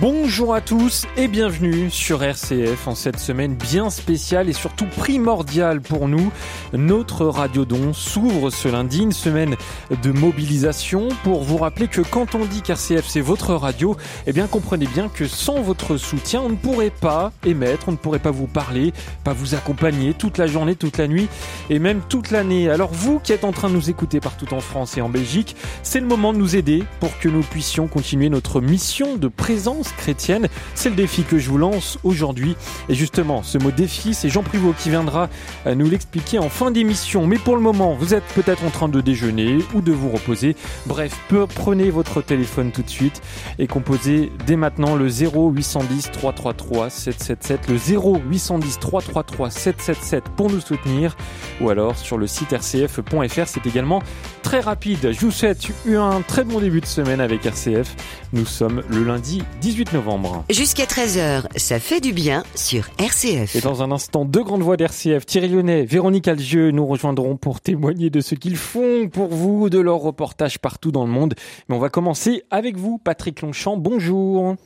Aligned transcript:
Bonjour 0.00 0.54
à 0.54 0.62
tous 0.62 1.04
et 1.18 1.28
bienvenue 1.28 1.90
sur 1.90 2.22
RCF 2.22 2.88
en 2.88 2.94
cette 2.94 3.18
semaine 3.18 3.54
bien 3.54 3.90
spéciale 3.90 4.48
et 4.48 4.54
surtout 4.54 4.86
primordiale 4.86 5.82
pour 5.82 6.08
nous. 6.08 6.32
Notre 6.72 7.26
radiodon 7.26 7.92
s'ouvre 7.92 8.48
ce 8.48 8.68
lundi, 8.68 9.02
une 9.02 9.12
semaine 9.12 9.56
de 10.02 10.10
mobilisation 10.10 11.08
pour 11.22 11.42
vous 11.42 11.58
rappeler 11.58 11.86
que 11.86 12.00
quand 12.00 12.34
on 12.34 12.46
dit 12.46 12.62
qu'RCF 12.62 13.06
c'est 13.06 13.20
votre 13.20 13.52
radio, 13.52 13.94
eh 14.26 14.32
bien 14.32 14.46
comprenez 14.46 14.86
bien 14.86 15.10
que 15.10 15.26
sans 15.26 15.60
votre 15.60 15.98
soutien, 15.98 16.40
on 16.40 16.48
ne 16.48 16.56
pourrait 16.56 16.88
pas 16.88 17.30
émettre, 17.44 17.90
on 17.90 17.92
ne 17.92 17.98
pourrait 17.98 18.20
pas 18.20 18.30
vous 18.30 18.46
parler, 18.46 18.94
pas 19.22 19.34
vous 19.34 19.54
accompagner 19.54 20.14
toute 20.14 20.38
la 20.38 20.46
journée, 20.46 20.76
toute 20.76 20.96
la 20.96 21.08
nuit 21.08 21.28
et 21.68 21.78
même 21.78 22.00
toute 22.08 22.30
l'année. 22.30 22.70
Alors 22.70 22.94
vous 22.94 23.18
qui 23.18 23.34
êtes 23.34 23.44
en 23.44 23.52
train 23.52 23.68
de 23.68 23.74
nous 23.74 23.90
écouter 23.90 24.18
partout 24.18 24.54
en 24.54 24.60
France 24.60 24.96
et 24.96 25.02
en 25.02 25.10
Belgique, 25.10 25.56
c'est 25.82 26.00
le 26.00 26.06
moment 26.06 26.32
de 26.32 26.38
nous 26.38 26.56
aider 26.56 26.84
pour 27.00 27.18
que 27.18 27.28
nous 27.28 27.42
puissions 27.42 27.86
continuer 27.86 28.30
notre 28.30 28.62
mission 28.62 29.18
de 29.18 29.28
présence 29.28 29.89
chrétienne. 29.96 30.48
C'est 30.74 30.90
le 30.90 30.96
défi 30.96 31.22
que 31.22 31.38
je 31.38 31.48
vous 31.50 31.58
lance 31.58 31.98
aujourd'hui. 32.04 32.56
Et 32.88 32.94
justement, 32.94 33.42
ce 33.42 33.58
mot 33.58 33.70
défi, 33.70 34.14
c'est 34.14 34.28
Jean 34.28 34.42
Privot 34.42 34.74
qui 34.78 34.90
viendra 34.90 35.28
euh, 35.66 35.74
nous 35.74 35.88
l'expliquer 35.88 36.38
en 36.38 36.48
fin 36.48 36.70
d'émission. 36.70 37.26
Mais 37.26 37.38
pour 37.38 37.56
le 37.56 37.62
moment, 37.62 37.94
vous 37.94 38.14
êtes 38.14 38.24
peut-être 38.34 38.64
en 38.64 38.70
train 38.70 38.88
de 38.88 39.00
déjeuner 39.00 39.58
ou 39.74 39.80
de 39.80 39.92
vous 39.92 40.10
reposer. 40.10 40.56
Bref, 40.86 41.16
prenez 41.54 41.90
votre 41.90 42.22
téléphone 42.22 42.72
tout 42.72 42.82
de 42.82 42.90
suite 42.90 43.22
et 43.58 43.66
composez 43.66 44.32
dès 44.46 44.56
maintenant 44.56 44.96
le 44.96 45.08
0810 45.08 46.10
333 46.12 46.90
777, 46.90 47.68
le 47.68 47.76
0810 47.76 48.78
333 48.78 49.50
777 49.50 50.24
pour 50.36 50.50
nous 50.50 50.60
soutenir 50.60 51.16
ou 51.60 51.70
alors 51.70 51.96
sur 51.96 52.18
le 52.18 52.26
site 52.26 52.52
rcf.fr. 52.52 53.46
C'est 53.46 53.66
également 53.66 54.02
très 54.42 54.60
rapide. 54.60 55.12
Je 55.12 55.20
vous 55.20 55.30
souhaite 55.30 55.68
un 55.88 56.22
très 56.22 56.44
bon 56.44 56.60
début 56.60 56.80
de 56.80 56.86
semaine 56.86 57.20
avec 57.20 57.44
RCF. 57.46 57.94
Nous 58.32 58.46
sommes 58.46 58.82
le 58.88 59.04
lundi 59.04 59.42
18 59.60 59.79
novembre. 59.92 60.44
Jusqu'à 60.50 60.84
13h, 60.84 61.44
ça 61.56 61.80
fait 61.80 62.00
du 62.00 62.12
bien 62.12 62.42
sur 62.54 62.88
RCF. 62.98 63.56
Et 63.56 63.60
dans 63.60 63.82
un 63.82 63.90
instant, 63.90 64.24
deux 64.24 64.44
grandes 64.44 64.62
voix 64.62 64.76
d'RCF, 64.76 65.24
Thierry 65.26 65.48
Lyonnais, 65.48 65.84
Véronique 65.84 66.28
Algieux 66.28 66.70
nous 66.70 66.86
rejoindront 66.86 67.36
pour 67.36 67.60
témoigner 67.60 68.10
de 68.10 68.20
ce 68.20 68.34
qu'ils 68.34 68.56
font 68.56 69.08
pour 69.08 69.28
vous, 69.28 69.70
de 69.70 69.78
leurs 69.78 70.00
reportages 70.00 70.58
partout 70.58 70.92
dans 70.92 71.04
le 71.04 71.10
monde. 71.10 71.34
Mais 71.68 71.76
on 71.76 71.78
va 71.78 71.88
commencer 71.88 72.42
avec 72.50 72.76
vous, 72.76 72.98
Patrick 72.98 73.40
Longchamp. 73.42 73.76
Bonjour. 73.76 74.56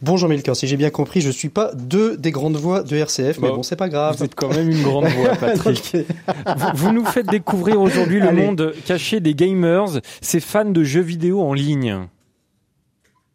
Bonjour 0.00 0.28
Melchior, 0.30 0.56
si 0.56 0.66
j'ai 0.66 0.78
bien 0.78 0.88
compris, 0.88 1.20
je 1.20 1.30
suis 1.30 1.50
pas 1.50 1.72
deux 1.74 2.16
des 2.16 2.30
grandes 2.30 2.56
voix 2.56 2.82
de 2.82 2.96
RCF, 2.96 3.38
mais 3.40 3.50
bon, 3.50 3.62
c'est 3.62 3.76
pas 3.76 3.90
grave. 3.90 4.16
Vous 4.16 4.24
êtes 4.24 4.34
quand 4.34 4.48
même 4.48 4.70
une 4.70 4.82
grande 4.82 5.06
voix, 5.08 5.36
Patrick. 5.40 5.94
vous, 5.94 6.66
vous, 6.74 6.92
nous 6.92 7.04
faites 7.04 7.26
découvrir 7.26 7.80
aujourd'hui 7.80 8.18
le 8.18 8.32
monde 8.32 8.72
caché 8.86 9.20
des 9.20 9.34
gamers, 9.34 10.00
ces 10.22 10.40
fans 10.40 10.64
de 10.64 10.82
jeux 10.82 11.02
vidéo 11.02 11.42
en 11.42 11.52
ligne. 11.52 12.08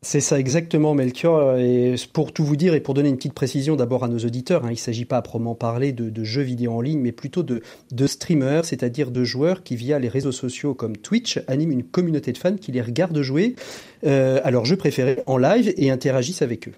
C'est 0.04 0.20
ça 0.20 0.40
exactement, 0.40 0.96
Melchior. 0.96 1.58
Et 1.58 1.94
pour 2.12 2.34
tout 2.34 2.44
vous 2.44 2.56
dire 2.56 2.74
et 2.74 2.80
pour 2.80 2.96
donner 2.96 3.10
une 3.10 3.18
petite 3.18 3.36
précision 3.36 3.76
d'abord 3.76 4.04
à 4.04 4.08
nos 4.08 4.18
auditeurs, 4.18 4.66
hein, 4.66 4.70
il 4.70 4.74
ne 4.74 4.78
s'agit 4.78 5.06
pas 5.06 5.18
à 5.18 5.22
proprement 5.22 5.54
parler 5.54 5.92
de, 5.92 6.10
de, 6.10 6.24
jeux 6.24 6.42
vidéo 6.42 6.72
en 6.72 6.82
ligne, 6.82 7.00
mais 7.00 7.12
plutôt 7.12 7.44
de, 7.44 7.62
de 7.92 8.08
streamers, 8.08 8.66
c'est-à-dire 8.66 9.12
de 9.12 9.24
joueurs 9.24 9.62
qui, 9.62 9.76
via 9.76 10.00
les 10.00 10.10
réseaux 10.10 10.32
sociaux 10.32 10.74
comme 10.74 10.98
Twitch, 10.98 11.40
animent 11.46 11.72
une 11.72 11.84
communauté 11.84 12.32
de 12.32 12.40
fans 12.40 12.56
qui 12.56 12.72
les 12.72 12.82
regardent 12.82 13.22
jouer 13.22 13.56
euh, 14.04 14.42
à 14.44 14.50
leurs 14.50 14.66
jeux 14.66 14.76
préférés 14.76 15.22
en 15.28 15.38
live 15.38 15.72
et 15.78 15.92
interagissent 15.92 16.42
avec 16.42 16.68
eux. 16.68 16.74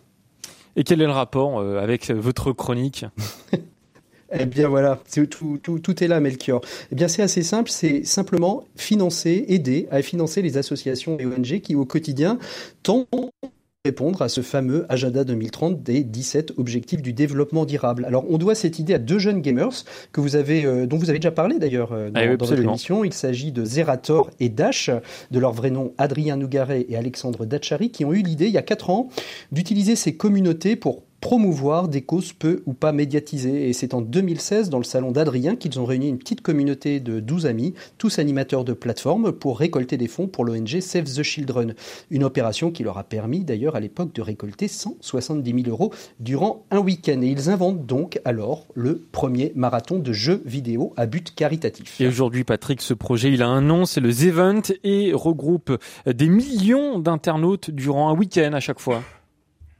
Et 0.75 0.83
quel 0.83 1.01
est 1.01 1.05
le 1.05 1.11
rapport 1.11 1.61
euh, 1.61 1.79
avec 1.79 2.11
votre 2.11 2.51
chronique? 2.51 3.05
Eh 4.38 4.45
bien 4.45 4.67
voilà, 4.67 4.99
tout, 5.29 5.57
tout, 5.57 5.79
tout, 5.79 6.03
est 6.03 6.07
là, 6.07 6.19
Melchior. 6.19 6.61
Eh 6.91 6.95
bien 6.95 7.07
c'est 7.07 7.21
assez 7.21 7.44
simple, 7.44 7.69
c'est 7.69 8.03
simplement 8.03 8.66
financer, 8.75 9.45
aider 9.47 9.88
à 9.91 10.01
financer 10.01 10.41
les 10.41 10.57
associations 10.57 11.17
et 11.19 11.25
ONG 11.25 11.59
qui 11.61 11.75
au 11.75 11.85
quotidien 11.85 12.39
tentent 12.81 13.07
répondre 13.85 14.22
à 14.22 14.29
ce 14.29 14.39
fameux 14.39 14.85
agenda 14.88 15.25
2030 15.25 15.83
des 15.83 16.05
17 16.05 16.53
objectifs 16.57 17.01
du 17.01 17.11
développement 17.11 17.66
durable. 17.66 18.05
Alors 18.05 18.23
on 18.29 18.38
doit 18.38 18.55
cette 18.55 18.79
idée 18.79 18.93
à 18.93 18.97
deux 18.97 19.19
jeunes 19.19 19.41
gamers 19.41 19.83
que 20.13 20.22
vous 20.22 20.38
avez, 20.38 20.66
euh, 20.66 20.85
dont 20.85 20.95
vous 20.95 21.09
avez 21.09 21.19
déjà 21.19 21.31
parlé 21.31 21.59
d'ailleurs 21.59 21.91
euh, 21.91 22.09
dans, 22.09 22.22
ah 22.22 22.23
oui, 22.25 22.38
dans 22.38 22.45
votre 22.45 22.61
émission. 22.61 23.03
Il 23.03 23.11
s'agit 23.11 23.51
de 23.51 23.66
Zerator 23.66 24.31
et 24.39 24.47
Dash, 24.47 24.89
de 25.31 25.39
leur 25.39 25.51
vrai 25.51 25.69
nom 25.69 25.93
Adrien 25.97 26.38
Nougaret 26.38 26.85
et 26.88 26.95
Alexandre 26.95 27.45
Dachary, 27.45 27.91
qui 27.91 28.05
ont 28.05 28.13
eu 28.13 28.22
l'idée 28.22 28.45
il 28.45 28.53
y 28.53 28.57
a 28.57 28.61
quatre 28.61 28.89
ans 28.89 29.09
d'utiliser 29.51 29.97
ces 29.97 30.16
communautés 30.16 30.77
pour 30.77 31.03
promouvoir 31.23 31.88
des 31.88 32.01
causes 32.01 32.34
peu 32.34 32.63
ou 32.66 32.73
pas 32.73 32.91
médiatisées. 32.91 33.69
Et 33.69 33.73
c'est 33.73 33.94
en 33.94 34.01
2016, 34.01 34.69
dans 34.69 34.78
le 34.78 34.84
salon 34.84 35.13
d'Adrien, 35.13 35.56
qu'ils 35.56 35.79
ont 35.79 35.85
réuni 35.85 36.09
une 36.09 36.17
petite 36.17 36.41
communauté 36.41 37.00
de 37.00 37.22
12 37.22 37.45
amis, 37.45 37.73
tous 37.97 38.19
animateurs 38.19 38.66
de 38.66 38.73
plateforme, 38.73 39.31
pour 39.31 39.57
récolter 39.57 39.95
des 39.95 40.09
fonds 40.09 40.28
pour 40.28 40.44
l'ONG 40.44 40.81
Save 40.81 41.06
the 41.06 41.23
Children. 41.23 41.75
Une 42.11 42.25
opération 42.25 42.72
qui 42.72 42.84
leur 42.84 42.97
a 42.97 43.06
permis 43.06 43.45
d'ailleurs 43.45 43.78
à 43.78 43.79
l'époque 43.79 44.13
de 44.13 44.22
récolter 44.22 44.67
170 44.67 45.63
000 45.63 45.69
euros 45.69 45.94
durant 46.19 46.66
un 46.72 46.79
week-end. 46.79 47.22
Et 47.22 47.28
ils 47.28 47.50
inventent 47.50 47.85
donc 47.85 48.19
alors 48.25 48.67
le 48.73 49.01
premier 49.13 49.53
marathon 49.55 50.00
de 50.00 50.11
jeux 50.11 50.41
vidéo 50.44 50.91
à 50.97 51.05
but 51.05 51.34
caritatif. 51.34 52.01
Et 52.01 52.07
aujourd'hui, 52.07 52.44
Patrick, 52.44 52.81
ce 52.81 52.94
projet, 52.94 53.31
il 53.31 53.41
a 53.41 53.47
un 53.47 53.61
nom, 53.61 53.85
c'est 53.85 54.01
le 54.01 54.11
Zevent 54.11 54.73
et 54.84 55.13
regroupe 55.13 55.72
des 56.05 56.28
millions 56.28 57.00
d'internautes 57.00 57.72
durant 57.72 58.09
un 58.09 58.13
week-end 58.13 58.51
à 58.51 58.59
chaque 58.59 58.81
fois. 58.81 59.01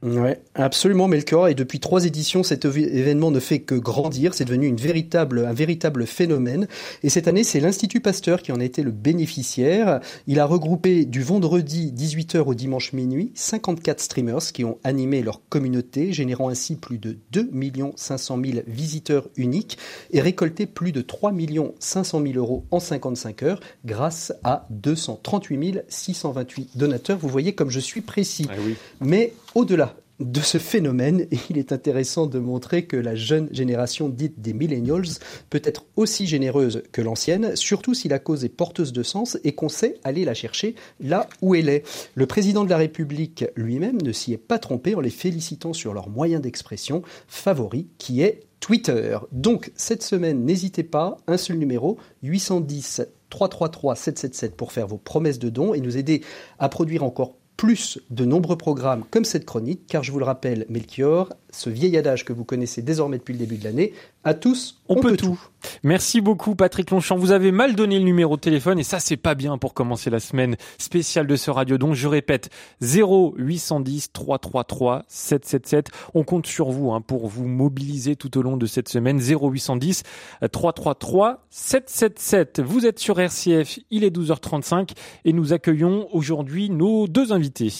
Ouais, 0.04 0.38
absolument 0.54 1.08
Melchior. 1.08 1.48
Et 1.48 1.54
depuis 1.54 1.80
trois 1.80 2.04
éditions, 2.04 2.42
cet 2.42 2.66
événement 2.66 3.30
ne 3.30 3.40
fait 3.40 3.60
que 3.60 3.74
grandir. 3.74 4.34
C'est 4.34 4.44
devenu 4.44 4.66
une 4.66 4.76
véritable, 4.76 5.46
un 5.46 5.54
véritable 5.54 6.06
phénomène. 6.06 6.68
Et 7.02 7.08
cette 7.08 7.26
année, 7.26 7.42
c'est 7.42 7.58
l'Institut 7.58 8.00
Pasteur 8.00 8.42
qui 8.42 8.52
en 8.52 8.60
a 8.60 8.64
été 8.64 8.82
le 8.82 8.90
bénéficiaire. 8.90 10.00
Il 10.26 10.40
a 10.40 10.44
regroupé 10.44 11.06
du 11.06 11.22
vendredi 11.22 11.90
18h 11.96 12.40
au 12.40 12.54
dimanche 12.54 12.92
minuit 12.92 13.32
54 13.34 14.00
streamers 14.00 14.52
qui 14.52 14.64
ont 14.64 14.76
animé 14.84 15.22
leur 15.22 15.40
communauté, 15.48 16.12
générant 16.12 16.50
ainsi 16.50 16.76
plus 16.76 16.98
de 16.98 17.16
2 17.32 17.50
500 17.96 18.38
000 18.44 18.58
visiteurs 18.66 19.28
uniques 19.36 19.78
et 20.10 20.20
récolté 20.20 20.66
plus 20.66 20.92
de 20.92 21.00
3 21.00 21.32
500 21.78 22.22
000 22.22 22.34
euros 22.34 22.66
en 22.70 22.78
55 22.78 23.42
heures 23.42 23.60
grâce 23.86 24.34
à 24.44 24.66
238 24.68 25.84
628 25.88 26.76
donateurs. 26.76 27.16
Vous 27.16 27.28
voyez 27.28 27.54
comme 27.54 27.70
je 27.70 27.80
suis 27.80 28.02
précis. 28.02 28.46
Ah 28.50 28.56
oui. 28.66 28.74
Mais 29.00 29.32
au-delà 29.54 29.93
de 30.20 30.40
ce 30.40 30.58
phénomène, 30.58 31.26
il 31.50 31.58
est 31.58 31.72
intéressant 31.72 32.26
de 32.26 32.38
montrer 32.38 32.86
que 32.86 32.96
la 32.96 33.14
jeune 33.14 33.48
génération 33.52 34.08
dite 34.08 34.40
des 34.40 34.52
millennials 34.52 35.18
peut 35.50 35.62
être 35.64 35.86
aussi 35.96 36.26
généreuse 36.26 36.82
que 36.92 37.02
l'ancienne, 37.02 37.56
surtout 37.56 37.94
si 37.94 38.08
la 38.08 38.18
cause 38.18 38.44
est 38.44 38.48
porteuse 38.48 38.92
de 38.92 39.02
sens 39.02 39.38
et 39.44 39.52
qu'on 39.52 39.68
sait 39.68 39.98
aller 40.04 40.24
la 40.24 40.34
chercher 40.34 40.76
là 41.00 41.28
où 41.42 41.54
elle 41.54 41.68
est. 41.68 41.84
Le 42.14 42.26
président 42.26 42.64
de 42.64 42.70
la 42.70 42.76
République 42.76 43.44
lui-même 43.56 44.00
ne 44.02 44.12
s'y 44.12 44.32
est 44.32 44.38
pas 44.38 44.58
trompé 44.58 44.94
en 44.94 45.00
les 45.00 45.10
félicitant 45.10 45.72
sur 45.72 45.94
leur 45.94 46.08
moyen 46.08 46.38
d'expression 46.40 47.02
favori 47.26 47.88
qui 47.98 48.22
est 48.22 48.40
Twitter. 48.60 49.18
Donc 49.32 49.72
cette 49.74 50.02
semaine, 50.02 50.44
n'hésitez 50.44 50.84
pas, 50.84 51.16
un 51.26 51.36
seul 51.36 51.58
numéro, 51.58 51.98
810 52.22 53.02
333 53.30 53.96
777 53.96 54.56
pour 54.56 54.70
faire 54.70 54.86
vos 54.86 54.96
promesses 54.96 55.40
de 55.40 55.48
dons 55.48 55.74
et 55.74 55.80
nous 55.80 55.96
aider 55.96 56.22
à 56.60 56.68
produire 56.68 57.02
encore 57.02 57.34
plus 57.56 58.00
de 58.10 58.24
nombreux 58.24 58.56
programmes 58.56 59.04
comme 59.10 59.24
cette 59.24 59.46
chronique, 59.46 59.86
car 59.86 60.02
je 60.02 60.12
vous 60.12 60.18
le 60.18 60.24
rappelle, 60.24 60.66
Melchior, 60.68 61.32
ce 61.50 61.70
vieil 61.70 61.96
adage 61.96 62.24
que 62.24 62.32
vous 62.32 62.44
connaissez 62.44 62.82
désormais 62.82 63.18
depuis 63.18 63.32
le 63.32 63.38
début 63.38 63.56
de 63.56 63.64
l'année, 63.64 63.92
à 64.24 64.34
tous, 64.34 64.80
on, 64.88 64.96
on 64.96 65.00
peut, 65.00 65.10
peut 65.10 65.16
tout. 65.16 65.26
tout. 65.26 65.40
Merci 65.82 66.20
beaucoup 66.20 66.54
Patrick 66.54 66.90
Longchamp. 66.90 67.16
Vous 67.16 67.30
avez 67.30 67.52
mal 67.52 67.74
donné 67.74 67.98
le 67.98 68.04
numéro 68.04 68.36
de 68.36 68.40
téléphone 68.40 68.78
et 68.78 68.82
ça 68.82 69.00
c'est 69.00 69.16
pas 69.16 69.34
bien 69.34 69.58
pour 69.58 69.74
commencer 69.74 70.10
la 70.10 70.20
semaine 70.20 70.56
spéciale 70.78 71.26
de 71.26 71.36
ce 71.36 71.50
radio. 71.50 71.78
Donc 71.78 71.94
je 71.94 72.08
répète 72.08 72.50
0810 72.80 74.12
333 74.12 75.04
777. 75.08 75.90
On 76.14 76.24
compte 76.24 76.46
sur 76.46 76.70
vous 76.70 76.92
hein, 76.92 77.00
pour 77.00 77.28
vous 77.28 77.46
mobiliser 77.46 78.16
tout 78.16 78.36
au 78.38 78.42
long 78.42 78.56
de 78.56 78.66
cette 78.66 78.88
semaine 78.88 79.20
0810 79.20 80.02
333 80.50 81.46
777. 81.50 82.60
Vous 82.60 82.86
êtes 82.86 82.98
sur 82.98 83.20
RCF, 83.20 83.78
il 83.90 84.04
est 84.04 84.14
12h35 84.16 84.90
et 85.24 85.32
nous 85.32 85.52
accueillons 85.52 86.08
aujourd'hui 86.12 86.70
nos 86.70 87.06
deux 87.06 87.32
invités. 87.32 87.70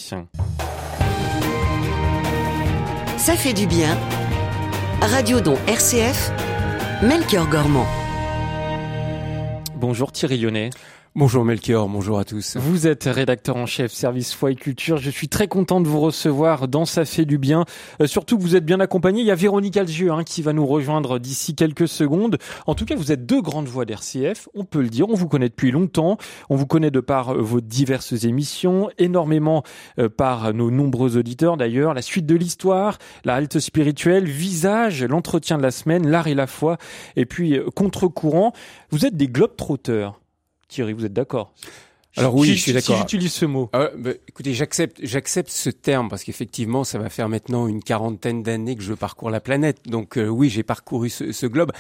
Ça 3.17 3.37
fait 3.37 3.55
du 3.55 3.67
bien. 3.67 3.97
Radio 5.11 5.39
Don 5.41 5.57
RCF, 5.69 6.33
Melchior 7.03 7.47
Gormand. 7.47 7.87
Bonjour 9.77 10.11
Thierry 10.13 10.39
Lyonnais. 10.39 10.71
Bonjour 11.17 11.45
Melchior, 11.45 11.89
bonjour 11.89 12.19
à 12.19 12.25
tous. 12.25 12.57
Vous 12.57 12.89
êtes 12.89 13.05
rédacteur 13.05 13.55
en 13.55 13.67
chef 13.67 13.93
service 13.93 14.35
foi 14.35 14.51
et 14.51 14.57
culture. 14.57 14.97
Je 14.97 15.11
suis 15.11 15.29
très 15.29 15.47
content 15.47 15.81
de 15.81 15.87
vous 15.87 16.01
recevoir 16.01 16.67
dans 16.67 16.87
Ça 16.87 17.05
fait 17.05 17.25
du 17.25 17.39
bien. 17.39 17.67
Euh, 18.03 18.09
surtout 18.09 18.37
que 18.37 18.43
vous 18.43 18.57
êtes 18.57 18.65
bien 18.65 18.81
accompagné. 18.81 19.21
Il 19.21 19.27
y 19.29 19.31
a 19.31 19.37
Véronique 19.37 19.77
Algieux 19.77 20.11
hein, 20.11 20.25
qui 20.25 20.43
va 20.43 20.53
nous 20.53 20.67
rejoindre 20.67 21.21
d'ici 21.21 21.55
quelques 21.55 21.87
secondes. 21.87 22.39
En 22.67 22.75
tout 22.75 22.85
cas, 22.85 22.97
vous 22.97 23.13
êtes 23.13 23.27
deux 23.27 23.41
grandes 23.41 23.69
voix 23.69 23.85
d'RCF, 23.85 24.49
on 24.55 24.65
peut 24.65 24.83
le 24.83 24.89
dire. 24.89 25.09
On 25.09 25.15
vous 25.15 25.29
connaît 25.29 25.49
depuis 25.49 25.71
longtemps. 25.71 26.19
On 26.51 26.57
vous 26.57 26.67
connaît 26.67 26.91
de 26.91 26.99
par 26.99 27.33
euh, 27.33 27.41
vos 27.41 27.61
diverses 27.61 28.25
émissions, 28.25 28.91
énormément 28.99 29.63
euh, 30.01 30.09
par 30.09 30.53
nos 30.53 30.73
nombreux 30.73 31.17
auditeurs 31.17 31.57
d'ailleurs. 31.57 31.95
La 31.95 32.03
suite 32.03 32.27
de 32.27 32.35
l'histoire, 32.35 32.99
la 33.25 33.37
halte 33.37 33.61
spirituelle, 33.61 34.25
visage, 34.25 35.05
l'entretien 35.05 35.59
de 35.59 35.63
la 35.63 35.71
semaine, 35.71 36.09
l'art 36.09 36.27
et 36.27 36.35
la 36.35 36.49
foi, 36.49 36.77
et 37.15 37.25
puis 37.25 37.61
contre-courant. 37.77 38.53
Vous 38.91 39.07
êtes 39.07 39.17
des 39.17 39.29
globetrotters. 39.29 40.11
Thierry, 40.69 40.93
vous 40.93 41.05
êtes 41.05 41.13
d'accord? 41.13 41.53
Alors 42.17 42.35
oui, 42.35 42.55
je 42.55 42.61
suis 42.61 42.73
d'accord. 42.73 42.95
Si 42.95 43.01
j'utilise 43.01 43.33
ce 43.33 43.45
mot? 43.45 43.71
Ah 43.73 43.91
bah, 43.97 44.11
écoutez, 44.29 44.55
j'accepte, 44.55 45.01
j'accepte 45.03 45.51
ce 45.51 45.71
terme 45.71 46.09
parce 46.09 46.23
qu'effectivement, 46.23 46.85
ça 46.85 46.99
va 46.99 47.11
faire 47.11 47.29
maintenant 47.29 47.67
une 47.67 47.83
quarantaine 47.83 48.43
d'années 48.43 48.77
que 48.77 48.83
je 48.83 48.95
parcours 48.95 49.31
la 49.31 49.41
planète. 49.41 49.79
Donc 49.87 50.17
euh, 50.17 50.29
oui, 50.29 50.49
j'ai 50.49 50.63
parcouru 50.63 51.09
ce, 51.09 51.33
ce, 51.33 51.47
globe, 51.47 51.73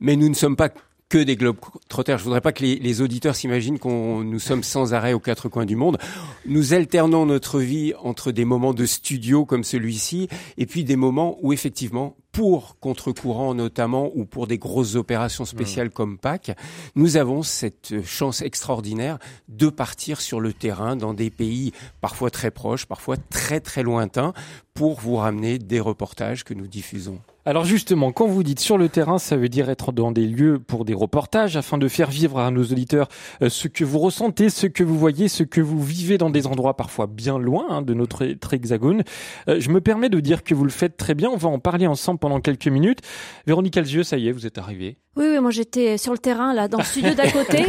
mais 0.00 0.16
nous 0.16 0.28
ne 0.28 0.34
sommes 0.34 0.56
pas 0.56 0.70
que 1.12 1.18
des 1.18 1.36
globes 1.36 1.58
trotters. 1.90 2.16
Je 2.16 2.24
voudrais 2.24 2.40
pas 2.40 2.52
que 2.52 2.62
les, 2.62 2.76
les 2.76 3.02
auditeurs 3.02 3.36
s'imaginent 3.36 3.78
qu'on 3.78 4.24
nous 4.24 4.38
sommes 4.38 4.62
sans 4.62 4.94
arrêt 4.94 5.12
aux 5.12 5.20
quatre 5.20 5.50
coins 5.50 5.66
du 5.66 5.76
monde. 5.76 5.98
Nous 6.46 6.72
alternons 6.72 7.26
notre 7.26 7.60
vie 7.60 7.92
entre 8.02 8.32
des 8.32 8.46
moments 8.46 8.72
de 8.72 8.86
studio 8.86 9.44
comme 9.44 9.62
celui-ci 9.62 10.28
et 10.56 10.64
puis 10.64 10.84
des 10.84 10.96
moments 10.96 11.36
où 11.42 11.52
effectivement 11.52 12.16
pour 12.32 12.78
contre-courant 12.80 13.52
notamment 13.52 14.10
ou 14.14 14.24
pour 14.24 14.46
des 14.46 14.56
grosses 14.56 14.94
opérations 14.94 15.44
spéciales 15.44 15.88
mmh. 15.88 15.90
comme 15.90 16.16
Pâques, 16.16 16.56
nous 16.94 17.18
avons 17.18 17.42
cette 17.42 18.02
chance 18.06 18.40
extraordinaire 18.40 19.18
de 19.48 19.68
partir 19.68 20.18
sur 20.18 20.40
le 20.40 20.54
terrain 20.54 20.96
dans 20.96 21.12
des 21.12 21.28
pays 21.28 21.72
parfois 22.00 22.30
très 22.30 22.50
proches, 22.50 22.86
parfois 22.86 23.18
très 23.18 23.60
très 23.60 23.82
lointains 23.82 24.32
pour 24.72 24.98
vous 24.98 25.16
ramener 25.16 25.58
des 25.58 25.78
reportages 25.78 26.42
que 26.42 26.54
nous 26.54 26.68
diffusons. 26.68 27.20
Alors 27.44 27.64
justement, 27.64 28.12
quand 28.12 28.28
vous 28.28 28.44
dites 28.44 28.60
sur 28.60 28.78
le 28.78 28.88
terrain, 28.88 29.18
ça 29.18 29.36
veut 29.36 29.48
dire 29.48 29.68
être 29.68 29.90
dans 29.90 30.12
des 30.12 30.28
lieux 30.28 30.60
pour 30.60 30.84
des 30.84 30.94
reportages 30.94 31.56
afin 31.56 31.76
de 31.76 31.88
faire 31.88 32.08
vivre 32.08 32.38
à 32.38 32.52
nos 32.52 32.62
auditeurs 32.62 33.08
euh, 33.42 33.48
ce 33.48 33.66
que 33.66 33.84
vous 33.84 33.98
ressentez, 33.98 34.48
ce 34.48 34.68
que 34.68 34.84
vous 34.84 34.96
voyez, 34.96 35.26
ce 35.26 35.42
que 35.42 35.60
vous 35.60 35.82
vivez 35.82 36.18
dans 36.18 36.30
des 36.30 36.46
endroits 36.46 36.76
parfois 36.76 37.08
bien 37.08 37.38
loin 37.38 37.66
hein, 37.68 37.82
de 37.82 37.94
notre 37.94 38.22
hexagone. 38.52 39.02
Euh, 39.48 39.58
je 39.58 39.70
me 39.70 39.80
permets 39.80 40.08
de 40.08 40.20
dire 40.20 40.44
que 40.44 40.54
vous 40.54 40.62
le 40.62 40.70
faites 40.70 40.96
très 40.96 41.14
bien. 41.14 41.30
On 41.30 41.36
va 41.36 41.48
en 41.48 41.58
parler 41.58 41.88
ensemble 41.88 42.20
pendant 42.20 42.40
quelques 42.40 42.68
minutes. 42.68 43.00
Véronique 43.44 43.76
Alzieux, 43.76 44.04
ça 44.04 44.18
y 44.18 44.28
est, 44.28 44.32
vous 44.32 44.46
êtes 44.46 44.58
arrivée. 44.58 44.98
Oui, 45.16 45.26
oui, 45.28 45.40
moi 45.40 45.50
j'étais 45.50 45.98
sur 45.98 46.12
le 46.12 46.18
terrain 46.18 46.54
là, 46.54 46.68
dans 46.68 46.78
le 46.78 46.84
studio 46.84 47.12
d'à 47.12 47.28
côté. 47.28 47.64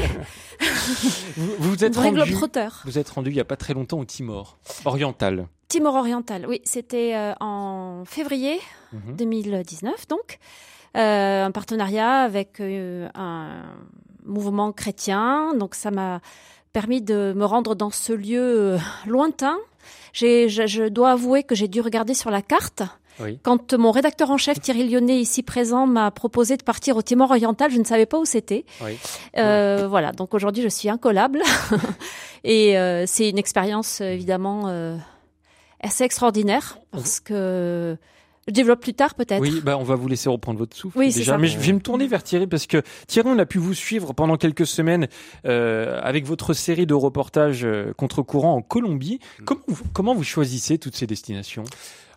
vous, 1.35 1.51
vous, 1.57 1.83
êtes 1.83 1.95
rendu, 1.95 2.19
vous 2.85 2.99
êtes 2.99 3.09
rendu 3.09 3.31
il 3.31 3.35
y 3.35 3.39
a 3.39 3.45
pas 3.45 3.57
très 3.57 3.73
longtemps 3.73 3.99
au 3.99 4.05
Timor 4.05 4.59
oriental. 4.85 5.47
Timor 5.73 5.95
oriental, 5.95 6.45
oui, 6.47 6.61
c'était 6.65 7.15
euh, 7.15 7.33
en 7.39 8.03
février 8.05 8.59
2019 9.17 9.91
mhm. 9.91 9.97
donc. 10.07 10.37
Euh, 10.95 11.45
un 11.45 11.49
partenariat 11.49 12.19
avec 12.19 12.59
euh, 12.59 13.09
un 13.15 13.63
mouvement 14.23 14.71
chrétien. 14.71 15.55
Donc 15.55 15.73
ça 15.73 15.89
m'a 15.89 16.21
permis 16.73 17.01
de 17.01 17.33
me 17.35 17.43
rendre 17.43 17.73
dans 17.73 17.89
ce 17.89 18.13
lieu 18.13 18.77
lointain. 19.07 19.57
Je, 20.13 20.47
je, 20.47 20.87
dois 20.89 21.13
avouer 21.13 21.41
que 21.41 21.55
j'ai 21.55 21.67
dû 21.67 21.81
regarder 21.81 22.13
sur 22.13 22.29
la 22.29 22.43
carte. 22.43 22.83
Quand 23.41 23.73
mon 23.73 23.91
rédacteur 23.91 24.31
en 24.31 24.37
chef 24.37 24.59
Thierry 24.59 24.87
Lyonnais, 24.87 25.19
ici 25.19 25.43
présent, 25.43 25.87
m'a 25.87 26.11
proposé 26.11 26.57
de 26.57 26.63
partir 26.63 26.97
au 26.97 27.01
Timor 27.01 27.31
oriental, 27.31 27.71
je 27.71 27.77
ne 27.77 27.83
savais 27.83 28.05
pas 28.05 28.19
où 28.19 28.25
c'était. 28.25 28.65
Euh, 29.37 29.87
voilà, 29.87 30.11
donc 30.11 30.33
aujourd'hui 30.33 30.63
je 30.63 30.67
suis 30.67 30.89
incollable 30.89 31.41
et 32.43 32.77
euh, 32.77 33.05
c'est 33.07 33.29
une 33.29 33.37
expérience 33.37 34.01
évidemment 34.01 34.63
euh, 34.67 34.97
assez 35.83 36.03
extraordinaire 36.03 36.79
parce 36.91 37.19
que 37.19 37.97
je 38.47 38.53
développe 38.53 38.81
plus 38.81 38.93
tard 38.93 39.15
peut-être. 39.15 39.41
Oui, 39.41 39.61
bah 39.63 39.77
on 39.77 39.83
va 39.83 39.95
vous 39.95 40.07
laisser 40.07 40.29
reprendre 40.29 40.59
votre 40.59 40.75
souffle 40.75 40.97
oui, 40.97 41.13
déjà. 41.13 41.37
Mais 41.37 41.47
je 41.47 41.57
vais 41.57 41.73
me 41.73 41.79
tourner 41.79 42.07
vers 42.07 42.23
Thierry 42.23 42.47
parce 42.47 42.67
que 42.67 42.81
Thierry, 43.07 43.29
on 43.29 43.39
a 43.39 43.45
pu 43.45 43.57
vous 43.57 43.73
suivre 43.73 44.13
pendant 44.13 44.35
quelques 44.37 44.67
semaines 44.67 45.07
euh, 45.45 45.99
avec 46.03 46.25
votre 46.25 46.53
série 46.53 46.85
de 46.85 46.93
reportages 46.93 47.63
euh, 47.63 47.93
contre-courant 47.93 48.55
en 48.55 48.61
Colombie. 48.61 49.19
Mm. 49.39 49.43
Comment 49.45 49.61
vous, 49.67 49.83
comment 49.93 50.15
vous 50.15 50.23
choisissez 50.23 50.77
toutes 50.77 50.95
ces 50.95 51.07
destinations? 51.07 51.63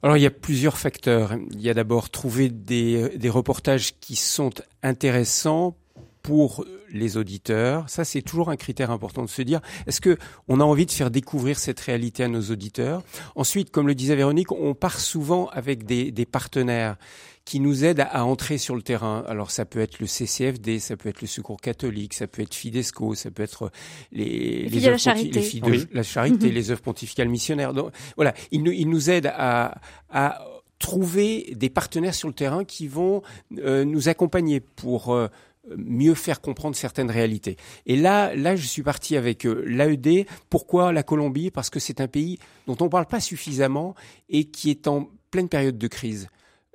Alors 0.02 0.16
il 0.16 0.22
y 0.22 0.26
a 0.26 0.30
plusieurs 0.30 0.78
facteurs. 0.78 1.34
Il 1.52 1.60
y 1.60 1.70
a 1.70 1.74
d'abord 1.74 2.10
trouver 2.10 2.48
des, 2.48 3.16
des 3.16 3.30
reportages 3.30 3.98
qui 4.00 4.16
sont 4.16 4.50
intéressants 4.82 5.76
pour 6.26 6.64
les 6.92 7.16
auditeurs. 7.16 7.88
Ça, 7.88 8.04
c'est 8.04 8.20
toujours 8.20 8.50
un 8.50 8.56
critère 8.56 8.90
important 8.90 9.22
de 9.22 9.28
se 9.28 9.42
dire, 9.42 9.60
est-ce 9.86 10.00
que 10.00 10.18
on 10.48 10.58
a 10.58 10.64
envie 10.64 10.84
de 10.84 10.90
faire 10.90 11.12
découvrir 11.12 11.56
cette 11.56 11.78
réalité 11.78 12.24
à 12.24 12.28
nos 12.28 12.42
auditeurs? 12.42 13.04
Ensuite, 13.36 13.70
comme 13.70 13.86
le 13.86 13.94
disait 13.94 14.16
Véronique, 14.16 14.50
on 14.50 14.74
part 14.74 14.98
souvent 14.98 15.46
avec 15.50 15.84
des, 15.84 16.10
des 16.10 16.26
partenaires 16.26 16.96
qui 17.44 17.60
nous 17.60 17.84
aident 17.84 18.00
à, 18.10 18.24
entrer 18.24 18.58
sur 18.58 18.74
le 18.74 18.82
terrain. 18.82 19.22
Alors 19.28 19.52
ça 19.52 19.64
peut 19.64 19.78
être 19.78 20.00
le 20.00 20.08
CCFD, 20.08 20.80
ça 20.80 20.96
peut 20.96 21.08
être 21.08 21.20
le 21.20 21.28
Secours 21.28 21.60
catholique, 21.60 22.12
ça 22.12 22.26
peut 22.26 22.42
être 22.42 22.56
Fidesco, 22.56 23.14
ça 23.14 23.30
peut 23.30 23.44
être 23.44 23.70
les, 24.10 24.68
les, 24.68 24.78
œuvres 24.78 24.90
la 24.92 24.98
charité, 24.98 25.40
les, 25.40 25.60
de 25.60 25.88
la 25.92 26.02
charité, 26.02 26.50
les 26.50 26.70
œuvres 26.72 26.82
pontificales 26.82 27.28
missionnaires. 27.28 27.72
Donc 27.72 27.92
voilà, 28.16 28.34
ils 28.50 28.64
nous, 28.64 28.72
ils 28.72 28.90
nous 28.90 29.10
aident 29.10 29.32
à, 29.32 29.80
à 30.10 30.44
trouver 30.78 31.54
des 31.56 31.70
partenaires 31.70 32.14
sur 32.14 32.28
le 32.28 32.34
terrain 32.34 32.64
qui 32.64 32.88
vont 32.88 33.22
euh, 33.58 33.84
nous 33.84 34.08
accompagner 34.08 34.60
pour 34.60 35.14
euh, 35.14 35.28
mieux 35.76 36.14
faire 36.14 36.40
comprendre 36.40 36.76
certaines 36.76 37.10
réalités. 37.10 37.56
Et 37.86 37.96
là, 37.96 38.34
là, 38.34 38.56
je 38.56 38.66
suis 38.66 38.82
parti 38.82 39.16
avec 39.16 39.46
euh, 39.46 39.64
l'AED. 39.66 40.26
Pourquoi 40.50 40.92
la 40.92 41.02
Colombie? 41.02 41.50
Parce 41.50 41.70
que 41.70 41.80
c'est 41.80 42.00
un 42.00 42.08
pays 42.08 42.38
dont 42.66 42.76
on 42.80 42.84
ne 42.84 42.90
parle 42.90 43.06
pas 43.06 43.20
suffisamment 43.20 43.94
et 44.28 44.44
qui 44.44 44.70
est 44.70 44.86
en 44.86 45.08
pleine 45.30 45.48
période 45.48 45.78
de 45.78 45.88
crise. 45.88 46.28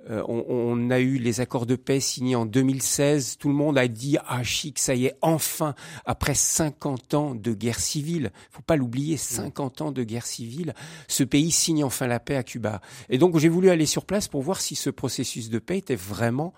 Euh, 0.10 0.24
on, 0.28 0.90
a 0.90 1.00
eu 1.00 1.20
les 1.20 1.42
accords 1.42 1.68
de 1.68 1.76
paix 1.76 2.00
signés 2.00 2.36
en 2.36 2.48
2016. 2.48 3.38
Tout 3.38 3.50
le 3.50 3.54
monde 3.54 3.78
a 3.78 3.88
dit 3.88 4.18
ah 4.26 4.42
chic, 4.42 4.80
ça 4.80 4.96
y 4.96 5.06
est, 5.06 5.16
enfin 5.22 5.76
après 6.06 6.34
50 6.34 7.14
ans 7.14 7.36
de 7.36 7.54
guerre 7.54 7.80
civile. 7.80 8.32
Faut 8.50 8.64
pas 8.64 8.76
l'oublier, 8.76 9.18
50 9.18 9.82
ans 9.82 9.92
de 9.92 10.04
guerre 10.04 10.26
civile. 10.26 10.74
Ce 11.08 11.24
pays 11.24 11.52
signe 11.52 11.84
enfin 11.84 12.08
la 12.08 12.20
paix 12.20 12.36
à 12.36 12.44
Cuba. 12.44 12.82
Et 13.10 13.20
donc 13.20 13.38
j'ai 13.38 13.50
voulu 13.50 13.70
aller 13.70 13.86
sur 13.86 14.06
place 14.06 14.28
pour 14.28 14.42
voir 14.42 14.60
si 14.60 14.76
ce 14.76 14.90
processus 14.90 15.50
de 15.50 15.60
paix 15.60 15.78
était 15.78 15.96
vraiment 15.96 16.54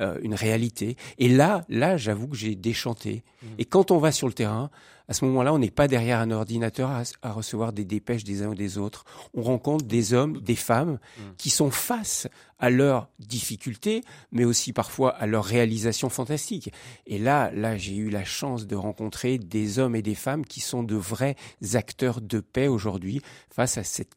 euh, 0.00 0.18
une 0.22 0.34
réalité. 0.34 0.96
Et 1.18 1.28
là, 1.28 1.64
là, 1.68 1.96
j'avoue 1.96 2.28
que 2.28 2.36
j'ai 2.36 2.54
déchanté. 2.54 3.24
Mmh. 3.42 3.46
Et 3.58 3.64
quand 3.64 3.90
on 3.90 3.98
va 3.98 4.12
sur 4.12 4.26
le 4.26 4.32
terrain, 4.32 4.70
à 5.08 5.14
ce 5.14 5.24
moment-là, 5.24 5.54
on 5.54 5.58
n'est 5.58 5.70
pas 5.70 5.88
derrière 5.88 6.20
un 6.20 6.30
ordinateur 6.30 6.90
à, 7.22 7.32
recevoir 7.32 7.72
des 7.72 7.84
dépêches 7.84 8.24
des 8.24 8.42
uns 8.42 8.48
ou 8.48 8.54
des 8.54 8.76
autres. 8.76 9.04
On 9.34 9.42
rencontre 9.42 9.86
des 9.86 10.12
hommes, 10.12 10.40
des 10.40 10.54
femmes 10.54 10.98
mmh. 10.98 11.22
qui 11.38 11.50
sont 11.50 11.70
face 11.70 12.28
à 12.58 12.70
leurs 12.70 13.08
difficultés, 13.18 14.02
mais 14.32 14.44
aussi 14.44 14.72
parfois 14.72 15.10
à 15.10 15.26
leurs 15.26 15.44
réalisations 15.44 16.10
fantastiques. 16.10 16.72
Et 17.06 17.18
là, 17.18 17.50
là, 17.52 17.76
j'ai 17.76 17.96
eu 17.96 18.10
la 18.10 18.24
chance 18.24 18.66
de 18.66 18.76
rencontrer 18.76 19.38
des 19.38 19.78
hommes 19.78 19.96
et 19.96 20.02
des 20.02 20.14
femmes 20.14 20.44
qui 20.44 20.60
sont 20.60 20.82
de 20.82 20.96
vrais 20.96 21.36
acteurs 21.74 22.20
de 22.20 22.40
paix 22.40 22.68
aujourd'hui 22.68 23.22
face 23.50 23.78
à 23.78 23.84
cette 23.84 24.12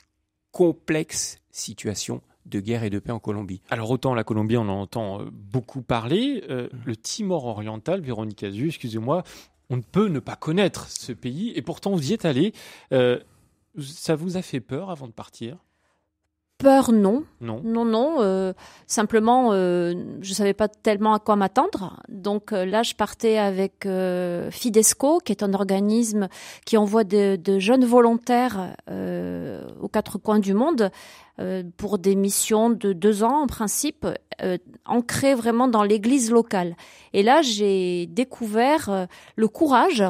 complexe 0.51 1.39
situation 1.51 2.21
de 2.45 2.60
guerre 2.60 2.83
et 2.83 2.89
de 2.89 3.00
paix 3.00 3.12
en 3.12 3.19
Colombie. 3.19 3.62
Alors 3.69 3.89
autant 3.91 4.13
la 4.13 4.24
Colombie, 4.24 4.57
on 4.57 4.62
en 4.62 4.81
entend 4.81 5.21
euh, 5.21 5.25
beaucoup 5.31 5.81
parler. 5.81 6.43
Euh, 6.50 6.67
mm. 6.71 6.77
le 6.86 6.95
Timor 6.95 7.45
oriental, 7.45 8.01
Véronique 8.01 8.43
Azu, 8.43 8.67
excusez-moi, 8.67 9.24
on 9.69 9.77
ne 9.77 9.81
peut 9.81 10.07
ne 10.07 10.19
pas 10.19 10.36
connaître 10.36 10.89
ce 10.89 11.13
pays, 11.13 11.53
et 11.55 11.62
pourtant 11.62 11.91
vous 11.91 12.12
y 12.12 12.13
êtes 12.13 12.25
allé. 12.25 12.53
Euh, 12.93 13.19
ça 13.79 14.15
vous 14.15 14.38
a 14.38 14.41
fait 14.41 14.60
peur 14.60 14.89
avant 14.89 15.07
de 15.07 15.13
partir? 15.13 15.57
Peur, 16.62 16.91
non. 16.91 17.24
Non, 17.41 17.62
non, 17.63 17.86
non. 17.86 18.53
simplement, 18.86 19.51
je 19.51 19.96
ne 19.96 20.34
savais 20.34 20.53
pas 20.53 20.68
tellement 20.68 21.13
à 21.13 21.20
quoi 21.20 21.36
m'attendre. 21.36 22.00
Donc 22.08 22.51
là, 22.51 22.84
je 22.84 22.94
partais 22.94 23.38
avec 23.38 23.88
Fidesco, 24.51 25.20
qui 25.20 25.32
est 25.32 25.44
un 25.44 25.53
organisme 25.53 26.27
qui 26.65 26.77
envoie 26.77 27.03
de, 27.03 27.36
de 27.36 27.60
jeunes 27.60 27.86
volontaires 27.86 28.75
aux 28.88 29.88
quatre 29.88 30.18
coins 30.20 30.39
du 30.39 30.53
monde 30.53 30.91
euh, 31.41 31.63
pour 31.77 31.98
des 31.98 32.15
missions 32.15 32.70
de 32.70 32.94
deux 32.94 33.24
ans 33.24 33.44
en 33.44 33.48
principe, 33.48 34.06
euh, 34.44 34.58
ancrées 34.86 35.34
vraiment 35.34 35.68
dans 35.68 35.84
l'église 35.84 36.30
locale. 36.30 36.75
Et 37.13 37.24
là, 37.24 37.41
j'ai 37.41 38.06
découvert 38.08 38.89
euh, 38.89 39.06
le 39.38 39.48
courage 39.48 40.03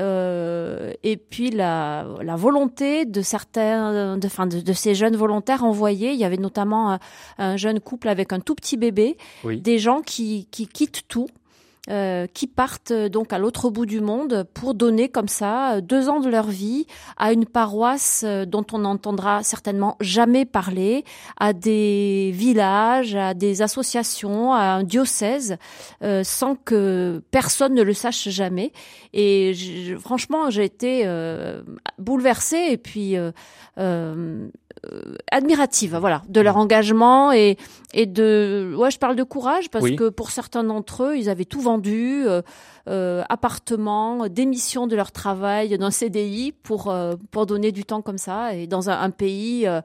euh, 0.00 0.92
et 1.02 1.16
puis 1.16 1.50
la, 1.50 2.06
la, 2.22 2.36
volonté 2.36 3.04
de 3.04 3.20
certains, 3.20 4.16
de, 4.16 4.28
fin, 4.28 4.46
de, 4.46 4.60
de, 4.60 4.72
ces 4.72 4.94
jeunes 4.94 5.16
volontaires 5.16 5.64
envoyés. 5.64 6.12
Il 6.12 6.18
y 6.18 6.24
avait 6.24 6.36
notamment 6.36 6.98
un, 7.38 7.56
jeune 7.56 7.80
couple 7.80 8.08
avec 8.08 8.32
un 8.32 8.40
tout 8.40 8.54
petit 8.54 8.76
bébé, 8.76 9.16
des 9.44 9.78
gens 9.78 10.02
qui, 10.02 10.46
qui 10.50 10.66
quittent 10.66 11.02
tout 11.08 11.28
euh, 11.90 12.26
qui 12.26 12.46
partent 12.46 12.90
euh, 12.90 13.08
donc 13.08 13.32
à 13.32 13.38
l'autre 13.38 13.70
bout 13.70 13.86
du 13.86 14.02
monde 14.02 14.46
pour 14.52 14.74
donner 14.74 15.08
comme 15.08 15.26
ça 15.26 15.76
euh, 15.76 15.80
deux 15.80 16.10
ans 16.10 16.20
de 16.20 16.28
leur 16.28 16.48
vie 16.48 16.86
à 17.16 17.32
une 17.32 17.46
paroisse 17.46 18.26
dont 18.46 18.66
on 18.72 18.80
n'entendra 18.80 19.42
certainement 19.42 19.96
jamais 20.00 20.44
parler, 20.44 21.04
à 21.38 21.54
des 21.54 22.30
villages, 22.34 23.14
à 23.14 23.32
des 23.32 23.62
associations, 23.62 24.52
à 24.52 24.64
un 24.64 24.82
diocèse, 24.82 25.56
sans 26.22 26.56
que 26.56 27.22
personne 27.30 27.74
ne 27.74 27.82
le 27.82 27.94
sache 27.94 28.28
jamais. 28.28 28.72
Et 29.14 29.54
franchement, 29.98 30.50
j'ai 30.50 30.64
été 30.64 31.06
bouleversée 31.98 32.68
et 32.70 32.76
puis 32.76 33.16
admirative, 35.30 35.96
voilà, 35.96 36.22
de 36.28 36.40
leur 36.40 36.56
engagement 36.56 37.32
et 37.32 37.56
et 37.94 38.06
de 38.06 38.74
ouais, 38.76 38.90
je 38.90 38.98
parle 38.98 39.16
de 39.16 39.22
courage 39.22 39.70
parce 39.70 39.90
que 39.90 40.10
pour 40.10 40.30
certains 40.30 40.62
d'entre 40.62 41.04
eux, 41.04 41.16
ils 41.16 41.30
avaient 41.30 41.46
tout 41.46 41.60
vendu, 41.60 41.77
euh, 41.86 42.42
euh, 42.88 43.22
appartement, 43.28 44.28
démission 44.28 44.86
de 44.86 44.96
leur 44.96 45.12
travail 45.12 45.76
d'un 45.76 45.90
CDI 45.90 46.52
pour 46.62 46.90
euh, 46.90 47.14
pour 47.30 47.46
donner 47.46 47.72
du 47.72 47.84
temps 47.84 48.02
comme 48.02 48.18
ça 48.18 48.54
et 48.54 48.66
dans 48.66 48.90
un, 48.90 49.00
un 49.00 49.10
pays 49.10 49.66
euh, 49.66 49.80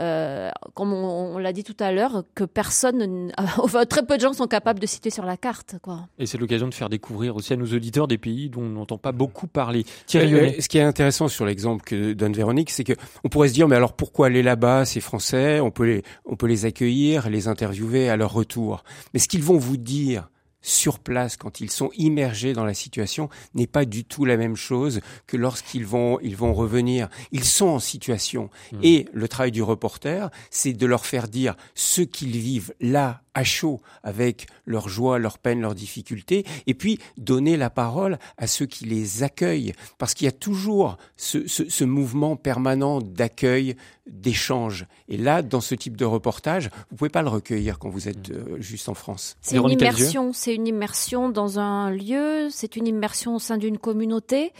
euh, 0.00 0.50
comme 0.74 0.92
on, 0.92 1.38
l'a 1.38 1.52
dit 1.52 1.62
tout 1.62 1.76
à 1.78 1.92
l'heure, 1.92 2.24
que 2.34 2.44
personne, 2.44 3.32
enfin, 3.58 3.84
très 3.84 4.04
peu 4.04 4.16
de 4.16 4.22
gens 4.22 4.32
sont 4.32 4.46
capables 4.46 4.80
de 4.80 4.86
citer 4.86 5.10
sur 5.10 5.24
la 5.24 5.36
carte. 5.36 5.76
Quoi. 5.82 6.08
Et 6.18 6.26
c'est 6.26 6.38
l'occasion 6.38 6.68
de 6.68 6.74
faire 6.74 6.88
découvrir 6.88 7.36
aussi 7.36 7.52
à 7.52 7.56
nos 7.56 7.66
auditeurs 7.66 8.08
des 8.08 8.18
pays 8.18 8.50
dont 8.50 8.62
on 8.62 8.70
n'entend 8.70 8.98
pas 8.98 9.12
beaucoup 9.12 9.46
parler. 9.46 9.84
Thierry 10.06 10.34
euh, 10.34 10.60
ce 10.60 10.68
qui 10.68 10.78
est 10.78 10.82
intéressant 10.82 11.28
sur 11.28 11.44
l'exemple 11.46 11.84
que 11.84 12.12
donne 12.12 12.32
Véronique, 12.32 12.70
c'est 12.70 12.84
que 12.84 12.94
on 13.22 13.28
pourrait 13.28 13.48
se 13.48 13.54
dire, 13.54 13.68
mais 13.68 13.76
alors 13.76 13.92
pourquoi 13.92 14.26
aller 14.26 14.42
là-bas, 14.42 14.84
ces 14.84 15.00
Français? 15.00 15.60
On 15.60 15.70
peut 15.70 15.84
les, 15.84 16.02
on 16.24 16.36
peut 16.36 16.46
les 16.46 16.64
accueillir, 16.64 17.30
les 17.30 17.46
interviewer 17.46 18.08
à 18.08 18.16
leur 18.16 18.32
retour. 18.32 18.82
Mais 19.12 19.20
ce 19.20 19.28
qu'ils 19.28 19.42
vont 19.42 19.58
vous 19.58 19.76
dire, 19.76 20.28
sur 20.64 20.98
place 20.98 21.36
quand 21.36 21.60
ils 21.60 21.70
sont 21.70 21.90
immergés 21.96 22.54
dans 22.54 22.64
la 22.64 22.74
situation 22.74 23.28
n'est 23.54 23.66
pas 23.66 23.84
du 23.84 24.04
tout 24.04 24.24
la 24.24 24.36
même 24.36 24.56
chose 24.56 25.00
que 25.26 25.36
lorsqu'ils 25.36 25.84
vont 25.84 26.18
ils 26.22 26.36
vont 26.36 26.54
revenir. 26.54 27.08
Ils 27.30 27.44
sont 27.44 27.66
en 27.66 27.78
situation 27.78 28.50
mmh. 28.72 28.78
et 28.82 29.06
le 29.12 29.28
travail 29.28 29.52
du 29.52 29.62
reporter, 29.62 30.30
c'est 30.50 30.72
de 30.72 30.86
leur 30.86 31.06
faire 31.06 31.28
dire 31.28 31.54
ce 31.74 32.00
qu'ils 32.00 32.38
vivent 32.38 32.74
là 32.80 33.20
à 33.34 33.44
chaud 33.44 33.80
avec 34.02 34.46
leur 34.64 34.88
joie, 34.88 35.18
leur 35.18 35.38
peine, 35.38 35.60
leurs 35.60 35.74
difficultés, 35.74 36.46
et 36.66 36.74
puis 36.74 36.98
donner 37.18 37.56
la 37.56 37.68
parole 37.68 38.18
à 38.38 38.46
ceux 38.46 38.66
qui 38.66 38.84
les 38.84 39.22
accueillent, 39.22 39.72
parce 39.98 40.14
qu'il 40.14 40.24
y 40.24 40.28
a 40.28 40.32
toujours 40.32 40.96
ce, 41.16 41.46
ce, 41.46 41.68
ce 41.68 41.84
mouvement 41.84 42.36
permanent 42.36 43.00
d'accueil, 43.00 43.76
d'échange. 44.06 44.86
Et 45.08 45.16
là, 45.16 45.42
dans 45.42 45.60
ce 45.60 45.74
type 45.74 45.96
de 45.96 46.04
reportage, 46.04 46.70
vous 46.90 46.96
pouvez 46.96 47.10
pas 47.10 47.22
le 47.22 47.28
recueillir 47.28 47.78
quand 47.78 47.88
vous 47.88 48.08
êtes 48.08 48.30
euh, 48.30 48.60
juste 48.60 48.88
en 48.88 48.94
France. 48.94 49.36
C'est 49.40 49.56
une 49.56 49.70
immersion, 49.70 50.32
c'est 50.32 50.53
une 50.54 50.66
immersion 50.66 51.28
dans 51.28 51.58
un 51.58 51.90
lieu, 51.90 52.48
c'est 52.50 52.76
une 52.76 52.86
immersion 52.86 53.36
au 53.36 53.38
sein 53.38 53.58
d'une 53.58 53.78
communauté, 53.78 54.52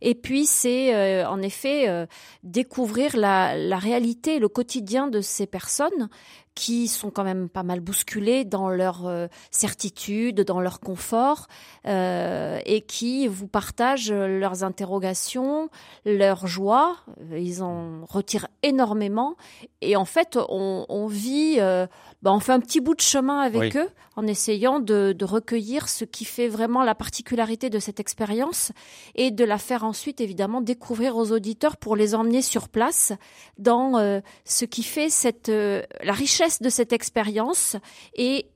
et 0.00 0.14
puis 0.14 0.46
c'est 0.46 0.94
euh, 0.94 1.28
en 1.28 1.40
effet 1.42 1.88
euh, 1.88 2.06
découvrir 2.42 3.16
la, 3.16 3.56
la 3.56 3.78
réalité, 3.78 4.38
le 4.38 4.48
quotidien 4.48 5.06
de 5.06 5.20
ces 5.20 5.46
personnes 5.46 6.08
qui 6.54 6.86
sont 6.88 7.10
quand 7.10 7.24
même 7.24 7.48
pas 7.48 7.62
mal 7.62 7.80
bousculés 7.80 8.44
dans 8.44 8.68
leur 8.68 9.06
euh, 9.06 9.26
certitude, 9.50 10.42
dans 10.42 10.60
leur 10.60 10.80
confort, 10.80 11.46
euh, 11.86 12.60
et 12.66 12.82
qui 12.82 13.26
vous 13.26 13.46
partagent 13.46 14.12
leurs 14.12 14.62
interrogations, 14.62 15.70
leurs 16.04 16.46
joies. 16.46 16.96
Ils 17.34 17.62
en 17.62 18.04
retirent 18.04 18.48
énormément, 18.62 19.36
et 19.80 19.96
en 19.96 20.04
fait, 20.04 20.38
on, 20.48 20.84
on 20.88 21.06
vit, 21.06 21.56
euh, 21.58 21.86
bah, 22.22 22.32
on 22.32 22.40
fait 22.40 22.52
un 22.52 22.60
petit 22.60 22.80
bout 22.80 22.94
de 22.94 23.00
chemin 23.00 23.40
avec 23.40 23.76
eux 23.76 23.88
en 24.16 24.26
essayant 24.26 24.78
de, 24.78 25.14
de, 25.16 25.24
recueillir 25.24 25.88
ce 25.88 26.04
qui 26.04 26.26
fait 26.26 26.48
vraiment 26.48 26.82
la 26.82 26.94
particularité 26.94 27.70
de 27.70 27.78
cette 27.78 27.98
expérience 27.98 28.72
et 29.14 29.30
de 29.30 29.44
la 29.44 29.56
faire 29.56 29.84
ensuite 29.84 30.20
évidemment 30.20 30.60
découvrir 30.60 31.16
aux 31.16 31.32
auditeurs 31.32 31.78
pour 31.78 31.96
les 31.96 32.14
emmener 32.14 32.42
sur 32.42 32.68
place 32.68 33.12
dans 33.56 33.96
euh, 33.96 34.20
ce 34.44 34.66
qui 34.66 34.82
fait 34.82 35.08
cette 35.08 35.48
la 35.48 36.12
richesse 36.12 36.41
de 36.60 36.68
cette 36.68 36.92
expérience. 36.92 37.76
Et 38.14 38.46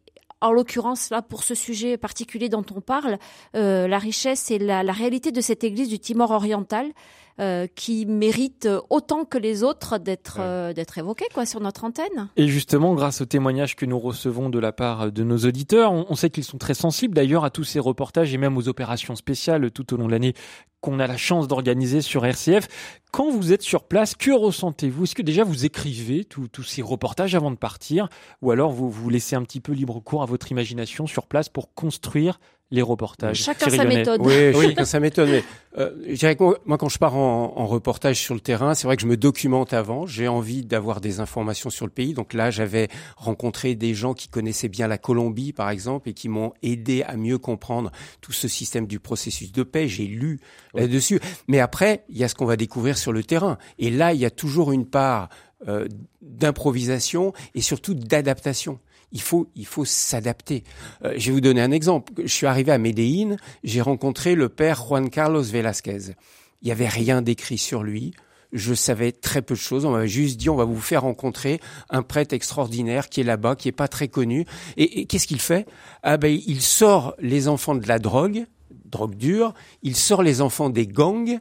en 0.40 0.52
l'occurrence 0.52 1.10
là 1.10 1.22
pour 1.22 1.42
ce 1.42 1.54
sujet 1.54 1.96
particulier 1.96 2.48
dont 2.48 2.64
on 2.74 2.80
parle, 2.80 3.18
euh, 3.54 3.88
la 3.88 3.98
richesse 3.98 4.50
et 4.50 4.58
la, 4.58 4.82
réalité 4.92 5.32
de 5.32 5.40
cette 5.40 5.64
église 5.64 5.88
du 5.88 5.98
Timor 5.98 6.30
oriental 6.30 6.92
euh, 7.38 7.66
qui 7.74 8.06
mérite 8.06 8.66
autant 8.88 9.26
que 9.26 9.36
les 9.36 9.62
autres 9.62 9.98
d'être 9.98 10.38
euh, 10.40 10.72
d'être 10.72 10.96
évoquée 10.96 11.26
quoi 11.34 11.44
sur 11.44 11.60
notre 11.60 11.84
antenne. 11.84 12.28
Et 12.36 12.48
justement, 12.48 12.94
grâce 12.94 13.20
aux 13.20 13.26
témoignages 13.26 13.76
que 13.76 13.84
nous 13.84 13.98
recevons 13.98 14.48
de 14.48 14.58
la 14.58 14.72
part 14.72 15.12
de 15.12 15.22
nos 15.22 15.36
auditeurs, 15.38 15.92
on, 15.92 16.14
sait 16.14 16.30
qu'ils 16.30 16.44
sont 16.44 16.56
très 16.56 16.72
sensibles 16.72 17.14
d'ailleurs 17.14 17.44
à 17.44 17.50
tous 17.50 17.64
ces 17.64 17.78
reportages 17.78 18.32
et 18.32 18.38
même 18.38 18.56
aux 18.56 18.68
opérations 18.68 19.16
spéciales 19.16 19.70
tout 19.70 19.92
au 19.92 19.98
long 19.98 20.06
de 20.06 20.12
l'année 20.12 20.32
qu'on 20.80 20.98
a 20.98 21.06
la 21.06 21.16
chance 21.16 21.46
d'organiser 21.46 22.00
sur 22.00 22.24
RCF. 22.24 22.68
Quand 23.12 23.30
vous 23.30 23.52
êtes 23.52 23.62
sur 23.62 23.84
place, 23.84 24.14
que 24.14 24.30
ressentez-vous? 24.30 25.04
Est-ce 25.04 25.14
que 25.14 25.22
déjà 25.22 25.44
vous 25.44 25.64
écrivez 25.64 26.24
tous 26.24 26.62
ces 26.62 26.80
reportages 26.80 27.34
avant 27.34 27.50
de 27.50 27.56
partir? 27.56 28.08
Ou 28.40 28.50
alors 28.50 28.72
vous 28.72 28.90
vous 28.90 29.10
laissez 29.10 29.36
un 29.36 29.42
petit 29.42 29.60
peu 29.60 29.72
libre 29.72 30.00
cours 30.00 30.22
à 30.22 30.26
votre 30.26 30.50
imagination 30.52 31.06
sur 31.06 31.26
place 31.26 31.48
pour 31.48 31.74
construire 31.74 32.38
les 32.70 32.82
reportages. 32.82 33.42
Chacun 33.42 33.70
sa 33.70 33.84
méthode. 33.84 34.20
Oui, 34.24 34.52
chacun 34.52 34.84
sa 34.84 34.98
méthode. 34.98 35.28
Mais 35.28 35.44
euh, 35.78 35.90
je 36.08 36.14
dirais 36.14 36.34
que 36.34 36.42
moi, 36.64 36.78
quand 36.78 36.88
je 36.88 36.98
pars 36.98 37.14
en, 37.14 37.52
en 37.56 37.66
reportage 37.66 38.20
sur 38.20 38.34
le 38.34 38.40
terrain, 38.40 38.74
c'est 38.74 38.86
vrai 38.86 38.96
que 38.96 39.02
je 39.02 39.06
me 39.06 39.16
documente 39.16 39.72
avant. 39.72 40.06
J'ai 40.06 40.26
envie 40.26 40.64
d'avoir 40.64 41.00
des 41.00 41.20
informations 41.20 41.70
sur 41.70 41.86
le 41.86 41.92
pays. 41.92 42.12
Donc 42.12 42.34
là, 42.34 42.50
j'avais 42.50 42.88
rencontré 43.16 43.74
des 43.76 43.94
gens 43.94 44.14
qui 44.14 44.28
connaissaient 44.28 44.68
bien 44.68 44.88
la 44.88 44.98
Colombie, 44.98 45.52
par 45.52 45.70
exemple, 45.70 46.08
et 46.08 46.12
qui 46.12 46.28
m'ont 46.28 46.52
aidé 46.62 47.04
à 47.04 47.16
mieux 47.16 47.38
comprendre 47.38 47.92
tout 48.20 48.32
ce 48.32 48.48
système 48.48 48.86
du 48.86 48.98
processus 48.98 49.52
de 49.52 49.62
paix. 49.62 49.86
J'ai 49.86 50.06
lu 50.06 50.40
là-dessus. 50.74 51.20
Mais 51.46 51.60
après, 51.60 52.04
il 52.08 52.18
y 52.18 52.24
a 52.24 52.28
ce 52.28 52.34
qu'on 52.34 52.46
va 52.46 52.56
découvrir 52.56 52.98
sur 52.98 53.12
le 53.12 53.22
terrain. 53.22 53.58
Et 53.78 53.90
là, 53.90 54.12
il 54.12 54.20
y 54.20 54.26
a 54.26 54.30
toujours 54.30 54.72
une 54.72 54.86
part 54.86 55.28
euh, 55.68 55.86
d'improvisation 56.20 57.32
et 57.54 57.62
surtout 57.62 57.94
d'adaptation 57.94 58.78
il 59.12 59.20
faut, 59.20 59.48
il 59.54 59.66
faut 59.66 59.84
s'adapter. 59.84 60.64
Euh, 61.04 61.14
je 61.16 61.26
vais 61.26 61.32
vous 61.32 61.40
donner 61.40 61.60
un 61.60 61.70
exemple. 61.70 62.12
Je 62.22 62.32
suis 62.32 62.46
arrivé 62.46 62.72
à 62.72 62.78
Medellín, 62.78 63.36
j'ai 63.64 63.80
rencontré 63.80 64.34
le 64.34 64.48
père 64.48 64.84
Juan 64.84 65.10
Carlos 65.10 65.42
Velázquez. 65.42 66.14
Il 66.62 66.66
n'y 66.66 66.72
avait 66.72 66.88
rien 66.88 67.22
d'écrit 67.22 67.58
sur 67.58 67.82
lui. 67.82 68.14
Je 68.52 68.74
savais 68.74 69.12
très 69.12 69.42
peu 69.42 69.54
de 69.54 69.60
choses. 69.60 69.84
On 69.84 69.90
m'avait 69.90 70.08
juste 70.08 70.38
dit, 70.38 70.48
on 70.48 70.56
va 70.56 70.64
vous 70.64 70.80
faire 70.80 71.02
rencontrer 71.02 71.60
un 71.90 72.02
prêtre 72.02 72.34
extraordinaire 72.34 73.08
qui 73.08 73.20
est 73.20 73.24
là-bas, 73.24 73.56
qui 73.56 73.68
est 73.68 73.72
pas 73.72 73.88
très 73.88 74.08
connu. 74.08 74.46
Et, 74.76 75.00
et 75.00 75.06
qu'est-ce 75.06 75.26
qu'il 75.26 75.40
fait? 75.40 75.66
Ah 76.02 76.16
ben, 76.16 76.38
il 76.46 76.62
sort 76.62 77.14
les 77.18 77.48
enfants 77.48 77.74
de 77.74 77.86
la 77.86 77.98
drogue, 77.98 78.46
drogue 78.84 79.16
dure. 79.16 79.52
Il 79.82 79.96
sort 79.96 80.22
les 80.22 80.40
enfants 80.40 80.70
des 80.70 80.86
gangs 80.86 81.40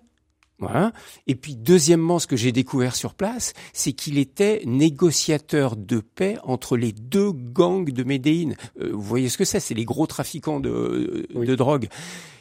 voilà. 0.60 0.94
Et 1.28 1.36
puis 1.36 1.56
deuxièmement, 1.56 2.20
ce 2.20 2.28
que 2.28 2.38
j'ai 2.38 2.52
découvert 2.52 2.96
sur 2.96 3.14
place, 3.14 3.54
c'est 3.74 3.92
qu'il 3.92 4.18
était 4.18 4.62
négociateur 4.66 5.76
de 5.76 6.00
paix 6.00 6.38
entre 6.44 6.78
les 6.78 6.94
deux 6.94 7.32
gangs 7.32 7.90
de 7.90 8.04
Médéine. 8.04 8.56
Euh, 8.82 8.92
vous 8.94 9.02
voyez 9.02 9.30
ce 9.30 9.38
que 9.38 9.46
c'est 9.46 9.60
C'est 9.60 9.74
les 9.74 9.86
gros 9.86 10.08
trafiquants 10.08 10.60
de, 10.60 11.28
de 11.34 11.56
drogue. 11.56 11.88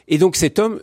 Et 0.06 0.18
donc 0.18 0.36
cet 0.36 0.58
homme, 0.58 0.80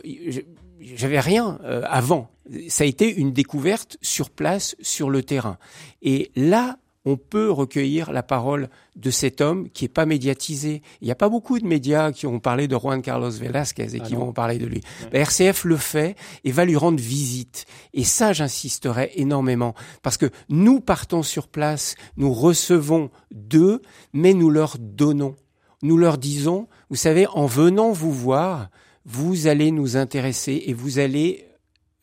j'avais 0.80 1.20
rien 1.20 1.58
euh, 1.64 1.82
avant. 1.86 2.30
Ça 2.68 2.84
a 2.84 2.86
été 2.86 3.12
une 3.14 3.32
découverte 3.32 3.96
sur 4.02 4.28
place, 4.28 4.76
sur 4.80 5.08
le 5.08 5.22
terrain. 5.22 5.58
Et 6.02 6.32
là, 6.36 6.78
on 7.04 7.16
peut 7.16 7.50
recueillir 7.50 8.12
la 8.12 8.22
parole 8.22 8.68
de 8.96 9.10
cet 9.10 9.40
homme 9.40 9.68
qui 9.70 9.86
est 9.86 9.88
pas 9.88 10.06
médiatisé. 10.06 10.82
Il 11.00 11.06
n'y 11.06 11.10
a 11.10 11.16
pas 11.16 11.28
beaucoup 11.28 11.58
de 11.58 11.66
médias 11.66 12.12
qui 12.12 12.26
ont 12.26 12.38
parlé 12.38 12.68
de 12.68 12.76
Juan 12.76 13.02
Carlos 13.02 13.30
Velázquez 13.30 13.96
et 13.96 14.00
ah 14.00 14.04
qui 14.04 14.14
vont 14.14 14.32
parler 14.32 14.58
de 14.58 14.66
lui. 14.66 14.82
RCF 15.12 15.64
le 15.64 15.76
fait 15.76 16.16
et 16.44 16.52
va 16.52 16.64
lui 16.64 16.76
rendre 16.76 17.00
visite. 17.00 17.66
Et 17.92 18.04
ça, 18.04 18.32
j'insisterai 18.32 19.12
énormément 19.16 19.74
parce 20.02 20.16
que 20.16 20.30
nous 20.48 20.80
partons 20.80 21.22
sur 21.22 21.48
place, 21.48 21.96
nous 22.16 22.32
recevons 22.32 23.10
d'eux, 23.32 23.82
mais 24.12 24.34
nous 24.34 24.50
leur 24.50 24.76
donnons. 24.78 25.34
Nous 25.82 25.96
leur 25.96 26.18
disons, 26.18 26.68
vous 26.90 26.96
savez, 26.96 27.26
en 27.26 27.46
venant 27.46 27.90
vous 27.90 28.12
voir, 28.12 28.68
vous 29.04 29.48
allez 29.48 29.72
nous 29.72 29.96
intéresser 29.96 30.62
et 30.66 30.74
vous 30.74 31.00
allez 31.00 31.51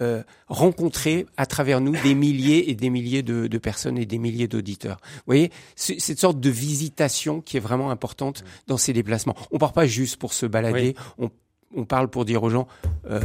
euh, 0.02 0.24
rencontrer 0.48 1.26
à 1.38 1.46
travers 1.46 1.82
nous 1.82 1.92
des 2.04 2.16
milliers 2.16 2.70
et 2.70 2.76
des 2.76 2.90
milliers 2.90 3.24
de, 3.24 3.48
de 3.48 3.58
personnes 3.58 3.98
et 3.98 4.06
des 4.06 4.18
milliers 4.18 4.48
d'auditeurs. 4.48 4.98
Vous 5.04 5.24
voyez, 5.28 5.52
cette 5.76 6.20
sorte 6.20 6.40
de 6.40 6.50
visitation 6.50 7.42
qui 7.42 7.58
est 7.58 7.60
vraiment 7.60 7.92
importante 7.92 8.44
dans 8.68 8.78
ces 8.78 8.94
déplacements. 8.94 9.36
On 9.52 9.58
part 9.58 9.74
pas 9.74 9.86
juste 9.86 10.18
pour 10.18 10.34
se 10.34 10.46
balader, 10.46 10.96
on, 11.18 11.30
on, 11.76 11.86
parle 11.86 12.10
pour 12.10 12.26
dire 12.26 12.44
aux 12.44 12.50
gens. 12.50 12.68
Euh, 13.10 13.20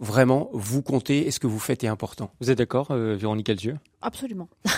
vraiment, 0.00 0.48
vous 0.52 0.82
comptez 0.82 1.26
et 1.26 1.30
ce 1.30 1.38
que 1.38 1.46
vous 1.46 1.58
faites 1.58 1.84
est 1.84 1.88
important. 1.88 2.32
Vous 2.40 2.50
êtes 2.50 2.58
d'accord, 2.58 2.90
euh, 2.90 3.14
Véronique 3.16 3.48
Alzieux 3.50 3.76
Absolument. 4.02 4.48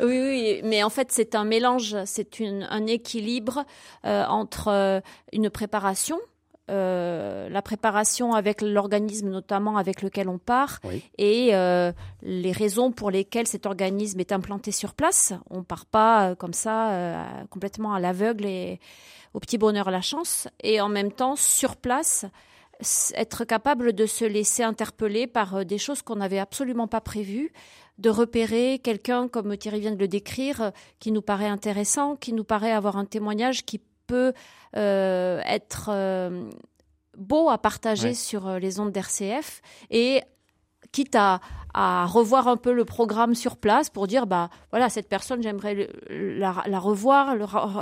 oui, 0.00 0.20
oui, 0.20 0.60
mais 0.64 0.82
en 0.82 0.90
fait, 0.90 1.12
c'est 1.12 1.34
un 1.34 1.44
mélange, 1.44 1.96
c'est 2.04 2.40
un 2.40 2.86
équilibre 2.86 3.64
euh, 4.04 4.24
entre 4.26 5.02
une 5.32 5.50
préparation 5.50 6.18
euh, 6.70 7.48
la 7.48 7.62
préparation 7.62 8.32
avec 8.32 8.62
l'organisme 8.62 9.28
notamment 9.28 9.76
avec 9.76 10.02
lequel 10.02 10.28
on 10.28 10.38
part 10.38 10.78
et 11.18 11.50
euh, 11.52 11.90
les 12.22 12.52
raisons 12.52 12.92
pour 12.92 13.10
lesquelles 13.10 13.48
cet 13.48 13.66
organisme 13.66 14.20
est 14.20 14.30
implanté 14.30 14.70
sur 14.70 14.94
place. 14.94 15.32
On 15.50 15.64
part 15.64 15.86
pas 15.86 16.30
euh, 16.30 16.34
comme 16.36 16.52
ça 16.52 17.26
complètement 17.50 17.92
à 17.92 17.98
l'aveugle 17.98 18.46
et 18.46 18.78
au 19.34 19.40
petit 19.40 19.58
bonheur 19.58 19.88
à 19.88 19.90
la 19.90 20.00
chance. 20.00 20.46
Et 20.62 20.80
en 20.80 20.88
même 20.88 21.10
temps, 21.10 21.34
sur 21.34 21.76
place, 21.76 22.24
être 23.14 23.44
capable 23.44 23.92
de 23.92 24.06
se 24.06 24.24
laisser 24.24 24.62
interpeller 24.62 25.26
par 25.26 25.64
des 25.64 25.78
choses 25.78 26.02
qu'on 26.02 26.16
n'avait 26.16 26.38
absolument 26.38 26.86
pas 26.86 27.00
prévues, 27.00 27.52
de 27.98 28.10
repérer 28.10 28.80
quelqu'un, 28.82 29.28
comme 29.28 29.56
Thierry 29.56 29.80
vient 29.80 29.92
de 29.92 29.98
le 29.98 30.08
décrire, 30.08 30.72
qui 31.00 31.12
nous 31.12 31.22
paraît 31.22 31.48
intéressant, 31.48 32.16
qui 32.16 32.32
nous 32.32 32.44
paraît 32.44 32.72
avoir 32.72 32.96
un 32.96 33.04
témoignage 33.04 33.64
qui 33.64 33.80
peut 34.10 34.32
euh, 34.76 35.40
être 35.46 35.90
euh, 35.92 36.50
beau 37.16 37.48
à 37.48 37.58
partager 37.58 38.14
sur 38.14 38.48
euh, 38.48 38.58
les 38.58 38.80
ondes 38.80 38.90
d'RCF 38.90 39.62
et 39.90 40.22
quitte 40.90 41.16
à, 41.16 41.40
revoir 42.06 42.48
un 42.48 42.56
peu 42.56 42.72
le 42.72 42.84
programme 42.84 43.36
sur 43.36 43.56
place 43.56 43.90
pour 43.90 44.08
dire 44.08 44.26
bah 44.26 44.50
voilà 44.72 44.88
cette 44.88 45.08
personne 45.08 45.40
j'aimerais 45.40 45.88
la, 46.08 46.50
revoir 46.80 47.36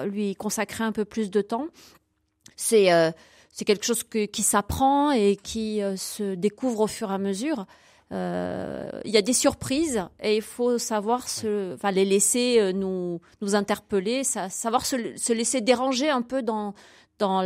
lui 0.04 0.34
consacrer 0.36 0.84
un 0.84 0.92
peu 0.92 1.06
plus 1.06 1.30
de 1.30 1.40
temps. 1.40 1.68
C'est 2.56 2.90
c'est 3.50 3.64
quelque 3.64 3.86
chose 3.86 4.04
qui 4.04 4.42
s'apprend 4.42 5.10
et 5.12 5.36
qui 5.36 5.80
se 5.96 6.34
découvre 6.34 6.80
au 6.80 6.86
fur 6.86 7.10
et 7.10 7.14
à 7.14 7.18
mesure 7.18 7.64
il 8.10 9.10
y 9.10 9.16
a 9.16 9.22
des 9.22 9.32
surprises 9.32 10.04
et 10.22 10.36
il 10.36 10.42
faut 10.42 10.78
savoir 10.78 11.28
se, 11.28 11.74
enfin, 11.74 11.90
les 11.90 12.04
laisser 12.04 12.58
euh, 12.58 12.72
nous, 12.72 13.20
nous 13.40 13.54
interpeller, 13.54 14.24
savoir 14.24 14.86
se, 14.86 15.16
se 15.16 15.32
laisser 15.32 15.60
déranger 15.60 16.08
un 16.08 16.22
peu 16.22 16.42
dans, 16.42 16.74
dans 17.18 17.42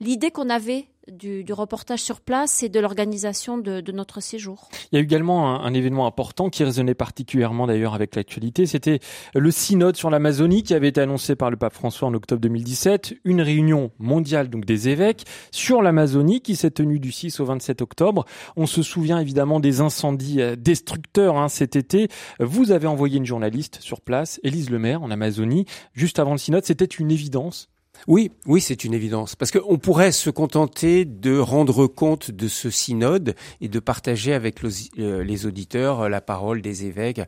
l'idée 0.00 0.30
qu'on 0.30 0.50
avait 0.50 0.86
du, 1.10 1.44
reportage 1.52 2.00
sur 2.00 2.20
place 2.20 2.62
et 2.62 2.68
de 2.68 2.80
l'organisation 2.80 3.58
de, 3.58 3.92
notre 3.92 4.20
séjour. 4.20 4.68
Il 4.90 4.96
y 4.96 4.98
a 4.98 5.02
également 5.02 5.60
un, 5.62 5.74
événement 5.74 6.06
important 6.06 6.50
qui 6.50 6.64
résonnait 6.64 6.94
particulièrement 6.94 7.66
d'ailleurs 7.66 7.94
avec 7.94 8.14
l'actualité. 8.14 8.66
C'était 8.66 9.00
le 9.34 9.50
synode 9.50 9.96
sur 9.96 10.10
l'Amazonie 10.10 10.62
qui 10.62 10.74
avait 10.74 10.88
été 10.88 11.00
annoncé 11.00 11.36
par 11.36 11.50
le 11.50 11.56
pape 11.56 11.74
François 11.74 12.08
en 12.08 12.14
octobre 12.14 12.40
2017. 12.40 13.14
Une 13.24 13.40
réunion 13.40 13.90
mondiale 13.98 14.48
donc 14.48 14.64
des 14.64 14.88
évêques 14.88 15.24
sur 15.50 15.82
l'Amazonie 15.82 16.40
qui 16.40 16.56
s'est 16.56 16.70
tenue 16.70 17.00
du 17.00 17.12
6 17.12 17.40
au 17.40 17.44
27 17.44 17.82
octobre. 17.82 18.24
On 18.56 18.66
se 18.66 18.82
souvient 18.82 19.18
évidemment 19.18 19.60
des 19.60 19.80
incendies 19.80 20.40
euh, 20.40 20.56
destructeurs 20.56 21.36
hein, 21.36 21.48
cet 21.48 21.76
été. 21.76 22.08
Vous 22.40 22.70
avez 22.70 22.86
envoyé 22.86 23.18
une 23.18 23.26
journaliste 23.26 23.78
sur 23.80 24.00
place, 24.00 24.40
Élise 24.42 24.70
Lemaire, 24.70 25.02
en 25.02 25.10
Amazonie, 25.10 25.66
juste 25.94 26.18
avant 26.18 26.32
le 26.32 26.38
synode. 26.38 26.64
C'était 26.64 26.84
une 26.84 27.10
évidence 27.10 27.68
oui, 28.08 28.30
oui, 28.46 28.60
c'est 28.60 28.84
une 28.84 28.94
évidence. 28.94 29.36
Parce 29.36 29.50
qu'on 29.50 29.78
pourrait 29.78 30.12
se 30.12 30.30
contenter 30.30 31.04
de 31.04 31.38
rendre 31.38 31.86
compte 31.86 32.30
de 32.30 32.48
ce 32.48 32.70
synode 32.70 33.34
et 33.60 33.68
de 33.68 33.80
partager 33.80 34.32
avec 34.32 34.62
euh, 34.64 35.22
les 35.22 35.46
auditeurs 35.46 36.08
la 36.08 36.20
parole 36.20 36.62
des 36.62 36.84
évêques. 36.84 37.20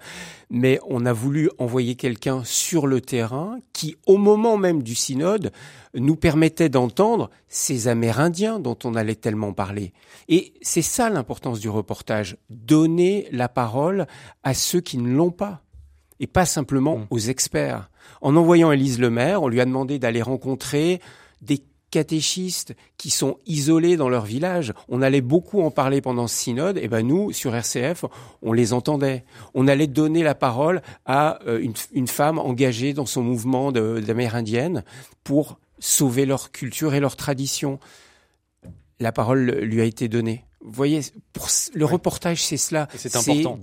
Mais 0.50 0.78
on 0.88 1.06
a 1.06 1.12
voulu 1.12 1.50
envoyer 1.58 1.94
quelqu'un 1.94 2.42
sur 2.44 2.86
le 2.86 3.00
terrain 3.00 3.58
qui, 3.72 3.96
au 4.06 4.16
moment 4.16 4.56
même 4.56 4.82
du 4.82 4.94
synode, 4.94 5.52
nous 5.94 6.16
permettait 6.16 6.68
d'entendre 6.68 7.30
ces 7.48 7.88
Amérindiens 7.88 8.58
dont 8.58 8.78
on 8.84 8.94
allait 8.94 9.14
tellement 9.14 9.52
parler. 9.52 9.92
Et 10.28 10.54
c'est 10.60 10.82
ça 10.82 11.08
l'importance 11.08 11.60
du 11.60 11.68
reportage, 11.68 12.36
donner 12.50 13.28
la 13.30 13.48
parole 13.48 14.06
à 14.42 14.54
ceux 14.54 14.80
qui 14.80 14.98
ne 14.98 15.08
l'ont 15.08 15.30
pas 15.30 15.63
et 16.20 16.26
pas 16.26 16.46
simplement 16.46 16.98
mmh. 16.98 17.06
aux 17.10 17.18
experts. 17.18 17.90
En 18.20 18.36
envoyant 18.36 18.72
Élise 18.72 19.00
Lemaire, 19.00 19.42
on 19.42 19.48
lui 19.48 19.60
a 19.60 19.64
demandé 19.64 19.98
d'aller 19.98 20.22
rencontrer 20.22 21.00
des 21.42 21.62
catéchistes 21.90 22.74
qui 22.96 23.10
sont 23.10 23.38
isolés 23.46 23.96
dans 23.96 24.08
leur 24.08 24.24
village. 24.24 24.72
On 24.88 25.00
allait 25.00 25.20
beaucoup 25.20 25.62
en 25.62 25.70
parler 25.70 26.00
pendant 26.00 26.26
ce 26.26 26.36
synode, 26.36 26.76
et 26.76 26.88
ben 26.88 27.06
nous, 27.06 27.30
sur 27.30 27.54
RCF, 27.54 28.04
on 28.42 28.52
les 28.52 28.72
entendait. 28.72 29.24
On 29.54 29.68
allait 29.68 29.86
donner 29.86 30.24
la 30.24 30.34
parole 30.34 30.82
à 31.06 31.38
euh, 31.46 31.60
une, 31.60 31.74
une 31.92 32.08
femme 32.08 32.40
engagée 32.40 32.94
dans 32.94 33.06
son 33.06 33.22
mouvement 33.22 33.70
d'amérindienne 33.70 34.82
pour 35.22 35.60
sauver 35.78 36.26
leur 36.26 36.50
culture 36.50 36.94
et 36.94 37.00
leur 37.00 37.14
tradition. 37.14 37.78
La 38.98 39.12
parole 39.12 39.50
lui 39.62 39.80
a 39.80 39.84
été 39.84 40.08
donnée. 40.08 40.44
Vous 40.64 40.72
voyez, 40.72 41.02
pour 41.34 41.48
le 41.74 41.84
reportage, 41.84 42.42
c'est 42.42 42.56
cela. 42.56 42.88
C'est 42.96 43.14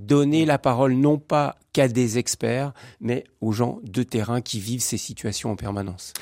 donner 0.05 0.45
la 0.45 0.59
parole 0.59 0.93
non 0.93 1.17
pas 1.17 1.57
qu'à 1.73 1.87
des 1.87 2.19
experts, 2.19 2.73
mais 2.99 3.23
aux 3.41 3.51
gens 3.51 3.79
de 3.83 4.03
terrain 4.03 4.41
qui 4.41 4.59
vivent 4.59 4.81
ces 4.81 4.97
situations 4.97 5.51
en 5.51 5.55
permanence 5.55 6.13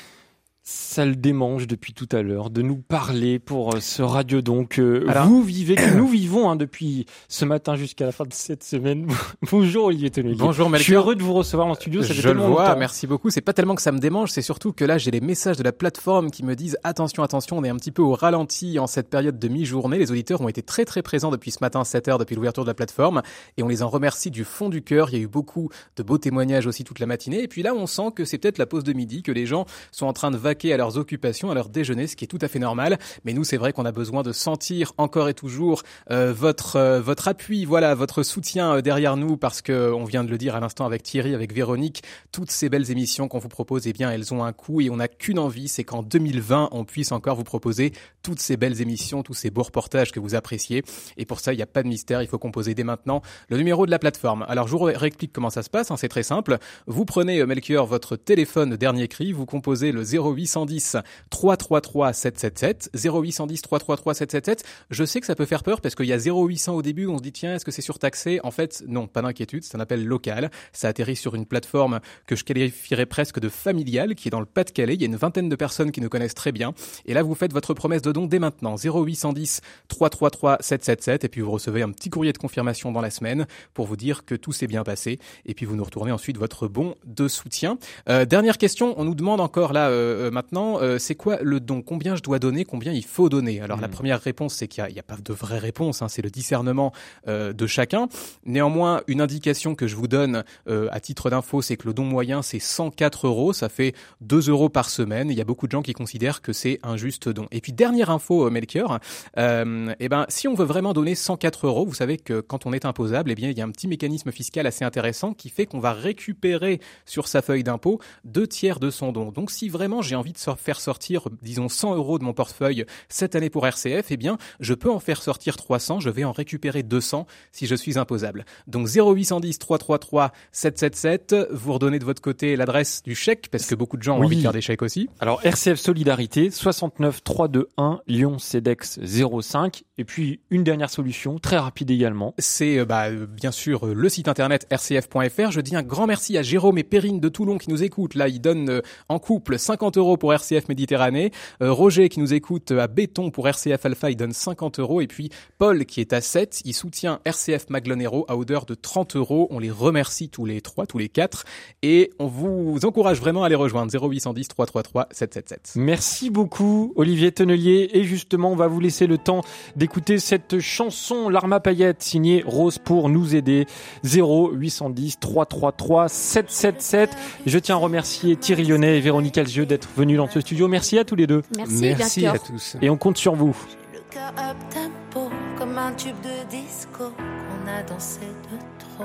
ça 0.70 1.04
le 1.04 1.16
démange 1.16 1.66
depuis 1.66 1.92
tout 1.92 2.08
à 2.12 2.22
l'heure 2.22 2.48
de 2.48 2.62
nous 2.62 2.76
parler 2.76 3.40
pour 3.40 3.74
euh, 3.74 3.80
ce 3.80 4.02
radio 4.02 4.40
donc 4.40 4.78
euh, 4.78 5.04
vous 5.24 5.42
vivez 5.42 5.74
que 5.74 5.90
nous 5.96 6.06
vivons 6.06 6.48
hein, 6.48 6.54
depuis 6.54 7.06
ce 7.28 7.44
matin 7.44 7.74
jusqu'à 7.74 8.06
la 8.06 8.12
fin 8.12 8.24
de 8.24 8.32
cette 8.32 8.62
semaine. 8.62 9.08
Bonjour 9.50 9.86
Olivier 9.86 10.10
Tony. 10.10 10.36
Bonjour 10.36 10.70
Melchior. 10.70 10.78
Je 10.78 10.84
suis 10.84 10.94
heureux 10.94 11.16
de 11.16 11.22
vous 11.22 11.32
recevoir 11.32 11.66
en 11.66 11.74
studio. 11.74 12.02
Ça 12.02 12.14
Je 12.14 12.28
le 12.28 12.40
vois, 12.40 12.76
merci 12.76 13.08
beaucoup. 13.08 13.30
C'est 13.30 13.40
pas 13.40 13.52
tellement 13.52 13.74
que 13.74 13.82
ça 13.82 13.90
me 13.90 13.98
démange, 13.98 14.30
c'est 14.30 14.42
surtout 14.42 14.72
que 14.72 14.84
là 14.84 14.96
j'ai 14.96 15.10
les 15.10 15.20
messages 15.20 15.56
de 15.56 15.64
la 15.64 15.72
plateforme 15.72 16.30
qui 16.30 16.44
me 16.44 16.54
disent 16.54 16.78
attention, 16.84 17.24
attention, 17.24 17.58
on 17.58 17.64
est 17.64 17.68
un 17.68 17.76
petit 17.76 17.90
peu 17.90 18.02
au 18.02 18.14
ralenti 18.14 18.78
en 18.78 18.86
cette 18.86 19.10
période 19.10 19.40
de 19.40 19.48
mi-journée. 19.48 19.98
Les 19.98 20.12
auditeurs 20.12 20.40
ont 20.40 20.48
été 20.48 20.62
très 20.62 20.84
très 20.84 21.02
présents 21.02 21.32
depuis 21.32 21.50
ce 21.50 21.58
matin 21.60 21.82
7 21.82 22.06
heures 22.06 22.18
depuis 22.18 22.36
l'ouverture 22.36 22.62
de 22.62 22.70
la 22.70 22.74
plateforme 22.74 23.22
et 23.56 23.64
on 23.64 23.68
les 23.68 23.82
en 23.82 23.88
remercie 23.88 24.30
du 24.30 24.44
fond 24.44 24.68
du 24.68 24.82
cœur. 24.82 25.08
Il 25.10 25.16
y 25.16 25.20
a 25.20 25.24
eu 25.24 25.28
beaucoup 25.28 25.68
de 25.96 26.04
beaux 26.04 26.18
témoignages 26.18 26.68
aussi 26.68 26.84
toute 26.84 27.00
la 27.00 27.06
matinée 27.06 27.42
et 27.42 27.48
puis 27.48 27.64
là 27.64 27.74
on 27.74 27.86
sent 27.86 28.12
que 28.14 28.24
c'est 28.24 28.38
peut-être 28.38 28.58
la 28.58 28.66
pause 28.66 28.84
de 28.84 28.92
midi 28.92 29.24
que 29.24 29.32
les 29.32 29.46
gens 29.46 29.66
sont 29.90 30.06
en 30.06 30.12
train 30.12 30.30
de 30.30 30.36
vaquer 30.36 30.59
à 30.68 30.76
leurs 30.76 30.98
occupations, 30.98 31.50
à 31.50 31.54
leur 31.54 31.68
déjeuner, 31.68 32.06
ce 32.06 32.16
qui 32.16 32.24
est 32.24 32.28
tout 32.28 32.38
à 32.40 32.48
fait 32.48 32.58
normal. 32.58 32.98
Mais 33.24 33.32
nous, 33.32 33.44
c'est 33.44 33.56
vrai 33.56 33.72
qu'on 33.72 33.84
a 33.84 33.92
besoin 33.92 34.22
de 34.22 34.32
sentir 34.32 34.92
encore 34.98 35.28
et 35.28 35.34
toujours 35.34 35.82
euh, 36.10 36.32
votre 36.32 36.76
euh, 36.76 37.00
votre 37.00 37.28
appui, 37.28 37.64
voilà, 37.64 37.94
votre 37.94 38.22
soutien 38.22 38.76
euh, 38.76 38.80
derrière 38.82 39.16
nous, 39.16 39.36
parce 39.36 39.62
que 39.62 39.92
on 39.92 40.04
vient 40.04 40.22
de 40.22 40.30
le 40.30 40.38
dire 40.38 40.54
à 40.54 40.60
l'instant 40.60 40.84
avec 40.84 41.02
Thierry, 41.02 41.34
avec 41.34 41.52
Véronique, 41.54 42.02
toutes 42.32 42.50
ces 42.50 42.68
belles 42.68 42.90
émissions 42.90 43.28
qu'on 43.28 43.38
vous 43.38 43.48
propose, 43.48 43.86
eh 43.86 43.92
bien, 43.92 44.10
elles 44.10 44.34
ont 44.34 44.44
un 44.44 44.52
coût 44.52 44.80
et 44.80 44.90
on 44.90 44.96
n'a 44.96 45.08
qu'une 45.08 45.38
envie, 45.38 45.68
c'est 45.68 45.84
qu'en 45.84 46.02
2020, 46.02 46.68
on 46.72 46.84
puisse 46.84 47.12
encore 47.12 47.36
vous 47.36 47.44
proposer 47.44 47.92
toutes 48.22 48.40
ces 48.40 48.56
belles 48.56 48.80
émissions, 48.82 49.22
tous 49.22 49.34
ces 49.34 49.50
beaux 49.50 49.62
reportages 49.62 50.12
que 50.12 50.20
vous 50.20 50.34
appréciez. 50.34 50.84
Et 51.16 51.24
pour 51.24 51.40
ça, 51.40 51.52
il 51.52 51.56
n'y 51.56 51.62
a 51.62 51.66
pas 51.66 51.82
de 51.82 51.88
mystère, 51.88 52.22
il 52.22 52.28
faut 52.28 52.38
composer 52.38 52.74
dès 52.74 52.84
maintenant 52.84 53.22
le 53.48 53.56
numéro 53.56 53.86
de 53.86 53.90
la 53.90 53.98
plateforme. 53.98 54.44
Alors, 54.48 54.68
je 54.68 54.72
vous 54.72 54.78
réexplique 54.84 55.32
comment 55.32 55.50
ça 55.50 55.62
se 55.62 55.70
passe, 55.70 55.90
hein, 55.90 55.96
c'est 55.96 56.08
très 56.08 56.22
simple. 56.22 56.58
Vous 56.86 57.04
prenez, 57.04 57.44
Melchior, 57.46 57.86
votre 57.86 58.16
téléphone 58.16 58.76
dernier 58.76 59.08
cri, 59.08 59.32
vous 59.32 59.46
composez 59.46 59.92
le 59.92 60.02
0810 60.50 60.96
333 61.30 62.12
777 62.12 62.90
0810 62.94 63.62
333 63.62 64.14
777. 64.14 64.64
Je 64.90 65.04
sais 65.04 65.20
que 65.20 65.26
ça 65.26 65.34
peut 65.34 65.46
faire 65.46 65.62
peur 65.62 65.80
parce 65.80 65.94
qu'il 65.94 66.06
y 66.06 66.12
a 66.12 66.18
0800 66.18 66.74
au 66.74 66.82
début, 66.82 67.06
on 67.06 67.18
se 67.18 67.22
dit 67.22 67.32
tiens, 67.32 67.54
est-ce 67.54 67.64
que 67.64 67.70
c'est 67.70 67.82
surtaxé? 67.82 68.40
En 68.42 68.50
fait, 68.50 68.82
non, 68.86 69.06
pas 69.06 69.22
d'inquiétude, 69.22 69.64
c'est 69.64 69.76
un 69.76 69.80
appel 69.80 70.04
local. 70.04 70.50
Ça 70.72 70.88
atterrit 70.88 71.16
sur 71.16 71.34
une 71.34 71.46
plateforme 71.46 72.00
que 72.26 72.36
je 72.36 72.44
qualifierais 72.44 73.06
presque 73.06 73.40
de 73.40 73.48
familiale 73.48 74.14
qui 74.14 74.28
est 74.28 74.30
dans 74.30 74.40
le 74.40 74.46
Pas-de-Calais. 74.46 74.94
Il 74.94 75.00
y 75.00 75.04
a 75.04 75.06
une 75.06 75.16
vingtaine 75.16 75.48
de 75.48 75.56
personnes 75.56 75.92
qui 75.92 76.00
nous 76.00 76.08
connaissent 76.08 76.34
très 76.34 76.52
bien. 76.52 76.74
Et 77.06 77.14
là, 77.14 77.22
vous 77.22 77.34
faites 77.34 77.52
votre 77.52 77.74
promesse 77.74 78.02
de 78.02 78.12
don 78.12 78.26
dès 78.26 78.38
maintenant 78.38 78.76
0810 78.76 79.60
333 79.88 80.58
777 80.60 81.24
et 81.24 81.28
puis 81.28 81.40
vous 81.40 81.50
recevez 81.50 81.82
un 81.82 81.90
petit 81.90 82.10
courrier 82.10 82.32
de 82.32 82.38
confirmation 82.38 82.92
dans 82.92 83.00
la 83.00 83.10
semaine 83.10 83.46
pour 83.74 83.86
vous 83.86 83.96
dire 83.96 84.24
que 84.24 84.34
tout 84.34 84.52
s'est 84.52 84.66
bien 84.66 84.84
passé 84.84 85.18
et 85.46 85.54
puis 85.54 85.66
vous 85.66 85.76
nous 85.76 85.84
retournez 85.84 86.12
ensuite 86.12 86.38
votre 86.38 86.68
bon 86.68 86.94
de 87.04 87.28
soutien. 87.28 87.78
Euh, 88.08 88.24
dernière 88.24 88.58
question, 88.58 88.94
on 88.98 89.04
nous 89.04 89.14
demande 89.14 89.40
encore 89.40 89.72
là 89.72 89.88
euh, 89.88 90.28
euh 90.28 90.29
maintenant 90.30 90.80
euh, 90.80 90.98
c'est 90.98 91.14
quoi 91.14 91.38
le 91.42 91.60
don? 91.60 91.82
Combien 91.82 92.16
je 92.16 92.22
dois 92.22 92.38
donner? 92.38 92.64
Combien 92.64 92.92
il 92.92 93.04
faut 93.04 93.28
donner? 93.28 93.60
Alors 93.60 93.80
la 93.80 93.88
hmm. 93.88 93.92
première 93.92 94.20
réponse, 94.20 94.54
c'est 94.54 94.68
qu'il 94.68 94.84
n'y 94.84 94.98
a, 94.98 95.02
pas 95.02 95.16
de 95.16 95.32
vraie 95.32 95.58
réponse, 95.58 96.02
hein, 96.02 96.08
c'est 96.08 96.22
le 96.22 96.30
discernement 96.30 96.92
euh, 97.28 97.52
de 97.52 97.66
chacun. 97.66 98.08
Néanmoins, 98.44 99.02
une 99.06 99.20
indication 99.20 99.74
que 99.74 99.86
je 99.86 99.96
vous 99.96 100.08
donne 100.08 100.44
euh, 100.68 100.88
à 100.90 101.00
titre 101.00 101.30
d'info, 101.30 101.62
c'est 101.62 101.76
que 101.76 101.86
le 101.86 101.94
don 101.94 102.04
moyen, 102.04 102.42
c'est 102.42 102.58
104 102.58 103.26
euros, 103.26 103.52
ça 103.52 103.68
fait 103.68 103.94
2 104.20 104.48
euros 104.50 104.68
par 104.68 104.90
semaine. 104.90 105.30
Il 105.30 105.36
y 105.36 105.40
a 105.40 105.44
beaucoup 105.44 105.66
de 105.66 105.72
gens 105.72 105.82
qui 105.82 105.92
considèrent 105.92 106.42
que 106.42 106.52
c'est 106.52 106.78
un 106.82 106.96
juste 106.96 107.28
don. 107.28 107.46
Et 107.50 107.60
puis 107.60 107.72
dernière 107.72 108.10
info, 108.10 108.46
euh, 108.46 108.50
Melchior, 108.50 108.98
euh, 109.38 109.94
eh 109.98 110.08
ben, 110.08 110.26
si 110.28 110.48
on 110.48 110.54
veut 110.54 110.64
vraiment 110.64 110.92
donner 110.92 111.14
104 111.14 111.66
euros, 111.66 111.86
vous 111.86 111.94
savez 111.94 112.18
que 112.18 112.40
quand 112.40 112.66
on 112.66 112.72
est 112.72 112.84
imposable, 112.84 113.30
eh 113.30 113.34
bien, 113.34 113.50
il 113.50 113.58
y 113.58 113.60
a 113.60 113.64
un 113.64 113.70
petit 113.70 113.88
mécanisme 113.88 114.30
fiscal 114.32 114.66
assez 114.66 114.84
intéressant 114.84 115.34
qui 115.34 115.48
fait 115.48 115.66
qu'on 115.66 115.80
va 115.80 115.92
récupérer 115.92 116.80
sur 117.04 117.28
sa 117.28 117.42
feuille 117.42 117.64
d'impôt 117.64 118.00
deux 118.24 118.46
tiers 118.46 118.80
de 118.80 118.90
son 118.90 119.12
don. 119.12 119.32
Donc 119.32 119.50
si 119.50 119.68
vraiment 119.68 120.02
j'ai 120.02 120.14
envie 120.20 120.32
de 120.32 120.38
faire 120.38 120.80
sortir 120.80 121.28
disons, 121.42 121.68
100 121.68 121.96
euros 121.96 122.18
de 122.18 122.24
mon 122.24 122.32
portefeuille 122.32 122.84
cette 123.08 123.34
année 123.34 123.50
pour 123.50 123.66
RCF, 123.66 124.06
eh 124.10 124.16
bien, 124.16 124.38
je 124.60 124.74
peux 124.74 124.90
en 124.90 125.00
faire 125.00 125.22
sortir 125.22 125.56
300, 125.56 126.00
je 126.00 126.10
vais 126.10 126.24
en 126.24 126.32
récupérer 126.32 126.82
200 126.82 127.26
si 127.52 127.66
je 127.66 127.74
suis 127.74 127.98
imposable. 127.98 128.44
Donc 128.66 128.88
0810 128.88 129.58
333 129.58 130.32
777, 130.52 131.36
vous 131.50 131.72
redonnez 131.72 131.98
de 131.98 132.04
votre 132.04 132.22
côté 132.22 132.56
l'adresse 132.56 133.02
du 133.02 133.14
chèque, 133.14 133.48
parce 133.50 133.66
que 133.66 133.74
beaucoup 133.74 133.96
de 133.96 134.02
gens 134.02 134.18
ont 134.18 134.24
envie 134.24 134.36
de 134.36 134.42
faire 134.42 134.52
des 134.52 134.60
chèques 134.60 134.82
aussi. 134.82 135.08
Alors 135.20 135.44
RCF 135.44 135.78
Solidarité, 135.78 136.50
69 136.50 137.22
321 137.24 138.00
Lyon 138.06 138.38
CEDEX 138.38 139.00
05, 139.00 139.82
et 139.98 140.04
puis 140.04 140.40
une 140.50 140.64
dernière 140.64 140.90
solution, 140.90 141.38
très 141.38 141.58
rapide 141.58 141.90
également. 141.90 142.34
C'est 142.38 142.78
euh, 142.78 142.84
bah, 142.84 143.10
bien 143.10 143.50
sûr 143.50 143.86
le 143.86 144.08
site 144.08 144.28
internet 144.28 144.66
rcf.fr. 144.72 145.50
Je 145.50 145.60
dis 145.60 145.76
un 145.76 145.82
grand 145.82 146.06
merci 146.06 146.38
à 146.38 146.42
Jérôme 146.42 146.78
et 146.78 146.84
Perrine 146.84 147.20
de 147.20 147.28
Toulon 147.28 147.58
qui 147.58 147.70
nous 147.70 147.82
écoutent. 147.82 148.14
Là, 148.14 148.28
ils 148.28 148.40
donnent 148.40 148.70
euh, 148.70 148.82
en 149.08 149.18
couple 149.18 149.58
50 149.58 149.96
euros 149.96 150.09
pour 150.16 150.32
RCF 150.32 150.68
Méditerranée. 150.68 151.30
Euh, 151.62 151.72
Roger 151.72 152.08
qui 152.08 152.20
nous 152.20 152.34
écoute 152.34 152.70
à 152.72 152.86
Béton 152.86 153.30
pour 153.30 153.48
RCF 153.48 153.84
Alpha, 153.84 154.10
il 154.10 154.16
donne 154.16 154.32
50 154.32 154.80
euros. 154.80 155.00
Et 155.00 155.06
puis 155.06 155.30
Paul 155.58 155.84
qui 155.84 156.00
est 156.00 156.12
à 156.12 156.20
7, 156.20 156.62
il 156.64 156.74
soutient 156.74 157.20
RCF 157.24 157.70
Maglonero 157.70 158.24
à 158.28 158.36
hauteur 158.36 158.66
de 158.66 158.74
30 158.74 159.16
euros. 159.16 159.48
On 159.50 159.58
les 159.58 159.70
remercie 159.70 160.28
tous 160.28 160.44
les 160.44 160.60
trois, 160.60 160.86
tous 160.86 160.98
les 160.98 161.08
quatre. 161.08 161.44
Et 161.82 162.10
on 162.18 162.26
vous 162.26 162.78
encourage 162.84 163.20
vraiment 163.20 163.44
à 163.44 163.48
les 163.48 163.54
rejoindre. 163.54 163.92
0810 163.92 164.48
333 164.48 165.08
777. 165.10 165.72
Merci 165.76 166.30
beaucoup 166.30 166.92
Olivier 166.96 167.32
Tonnelier. 167.32 167.90
Et 167.92 168.04
justement, 168.04 168.52
on 168.52 168.56
va 168.56 168.66
vous 168.66 168.80
laisser 168.80 169.06
le 169.06 169.18
temps 169.18 169.42
d'écouter 169.76 170.18
cette 170.18 170.60
chanson 170.60 171.28
L'Arma 171.28 171.60
Paillette 171.60 172.02
signée 172.02 172.42
Rose 172.46 172.78
pour 172.78 173.08
nous 173.08 173.34
aider. 173.34 173.66
0810 174.04 175.18
333 175.20 176.08
777. 176.08 177.10
Je 177.46 177.58
tiens 177.58 177.76
à 177.76 177.78
remercier 177.78 178.36
Thierry 178.36 178.64
Lyonnais 178.64 178.98
et 178.98 179.00
Véronique 179.00 179.38
Alzieux 179.38 179.66
d'être 179.66 179.88
venus 180.00 180.16
dans 180.16 180.28
ce 180.28 180.40
studio. 180.40 180.66
Merci 180.66 180.98
à 180.98 181.04
tous 181.04 181.14
les 181.14 181.26
deux. 181.26 181.42
Merci, 181.56 181.80
Merci 181.96 182.26
à 182.26 182.38
tous. 182.38 182.76
Et 182.80 182.90
on 182.90 182.96
compte 182.96 183.18
sur 183.18 183.34
vous. 183.34 183.56
Le 183.92 184.00
cœur 184.10 184.32
up 184.38 184.56
tempo, 184.70 185.30
comme 185.58 185.76
un 185.76 185.92
tube 185.92 186.16
de 186.22 186.50
disco 186.50 187.12
qu'on 187.14 187.70
a 187.70 187.82
dansé 187.82 188.20
de 188.20 188.56
trop. 188.78 189.04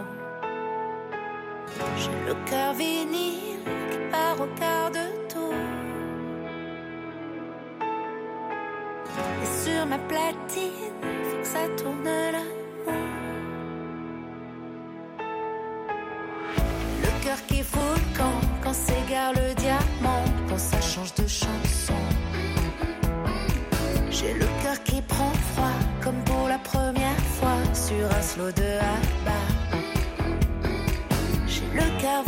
J'ai 1.97 2.27
le 2.27 2.36
cœur 2.49 2.73
vinyle 2.73 3.60
qui 3.91 3.97
part 4.10 4.39
au 4.39 4.47
quart 4.58 4.91
de 4.91 5.05
tour. 5.31 5.53
Et 9.43 9.69
sur 9.69 9.86
ma 9.86 9.97
platine, 9.97 10.93
faut 11.23 11.38
que 11.41 11.47
ça 11.47 11.67
tourne 11.77 12.03
l'amour. 12.05 12.93
Le 17.03 17.25
cœur 17.25 17.45
qui 17.47 17.62
fout 17.63 17.85
sur 27.88 28.12
un 28.12 28.21
slow 28.21 28.52
de 28.52 28.80
Abba. 28.80 29.41
J'ai 31.48 31.67
le 31.76 32.02
cœur 32.02 32.24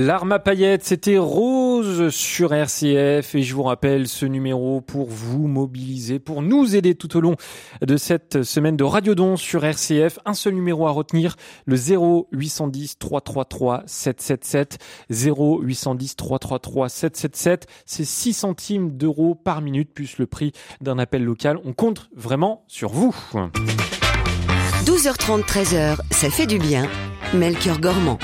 L'arme 0.00 0.30
à 0.30 0.38
paillettes, 0.38 0.84
c'était 0.84 1.18
Rose 1.18 2.10
sur 2.10 2.54
RCF 2.54 3.34
et 3.34 3.42
je 3.42 3.52
vous 3.52 3.64
rappelle 3.64 4.06
ce 4.06 4.26
numéro 4.26 4.80
pour 4.80 5.08
vous 5.08 5.48
mobiliser, 5.48 6.20
pour 6.20 6.40
nous 6.40 6.76
aider 6.76 6.94
tout 6.94 7.16
au 7.16 7.20
long 7.20 7.34
de 7.84 7.96
cette 7.96 8.44
semaine 8.44 8.76
de 8.76 8.84
Radiodon 8.84 9.36
sur 9.36 9.64
RCF. 9.64 10.20
Un 10.24 10.34
seul 10.34 10.54
numéro 10.54 10.86
à 10.86 10.92
retenir, 10.92 11.34
le 11.66 11.74
0810 11.74 12.98
333 13.00 13.82
777. 13.86 14.78
0810 15.10 16.14
333 16.14 16.88
777. 16.88 17.66
C'est 17.84 18.04
6 18.04 18.34
centimes 18.34 18.96
d'euros 18.96 19.34
par 19.34 19.62
minute 19.62 19.92
plus 19.92 20.18
le 20.18 20.28
prix 20.28 20.52
d'un 20.80 21.00
appel 21.00 21.24
local. 21.24 21.58
On 21.64 21.72
compte 21.72 22.08
vraiment 22.14 22.62
sur 22.68 22.90
vous. 22.90 23.16
12h30, 24.84 25.42
13h, 25.42 25.96
ça 26.12 26.30
fait 26.30 26.46
du 26.46 26.60
bien. 26.60 26.88
Melchior 27.34 27.80
Gormand. 27.80 28.20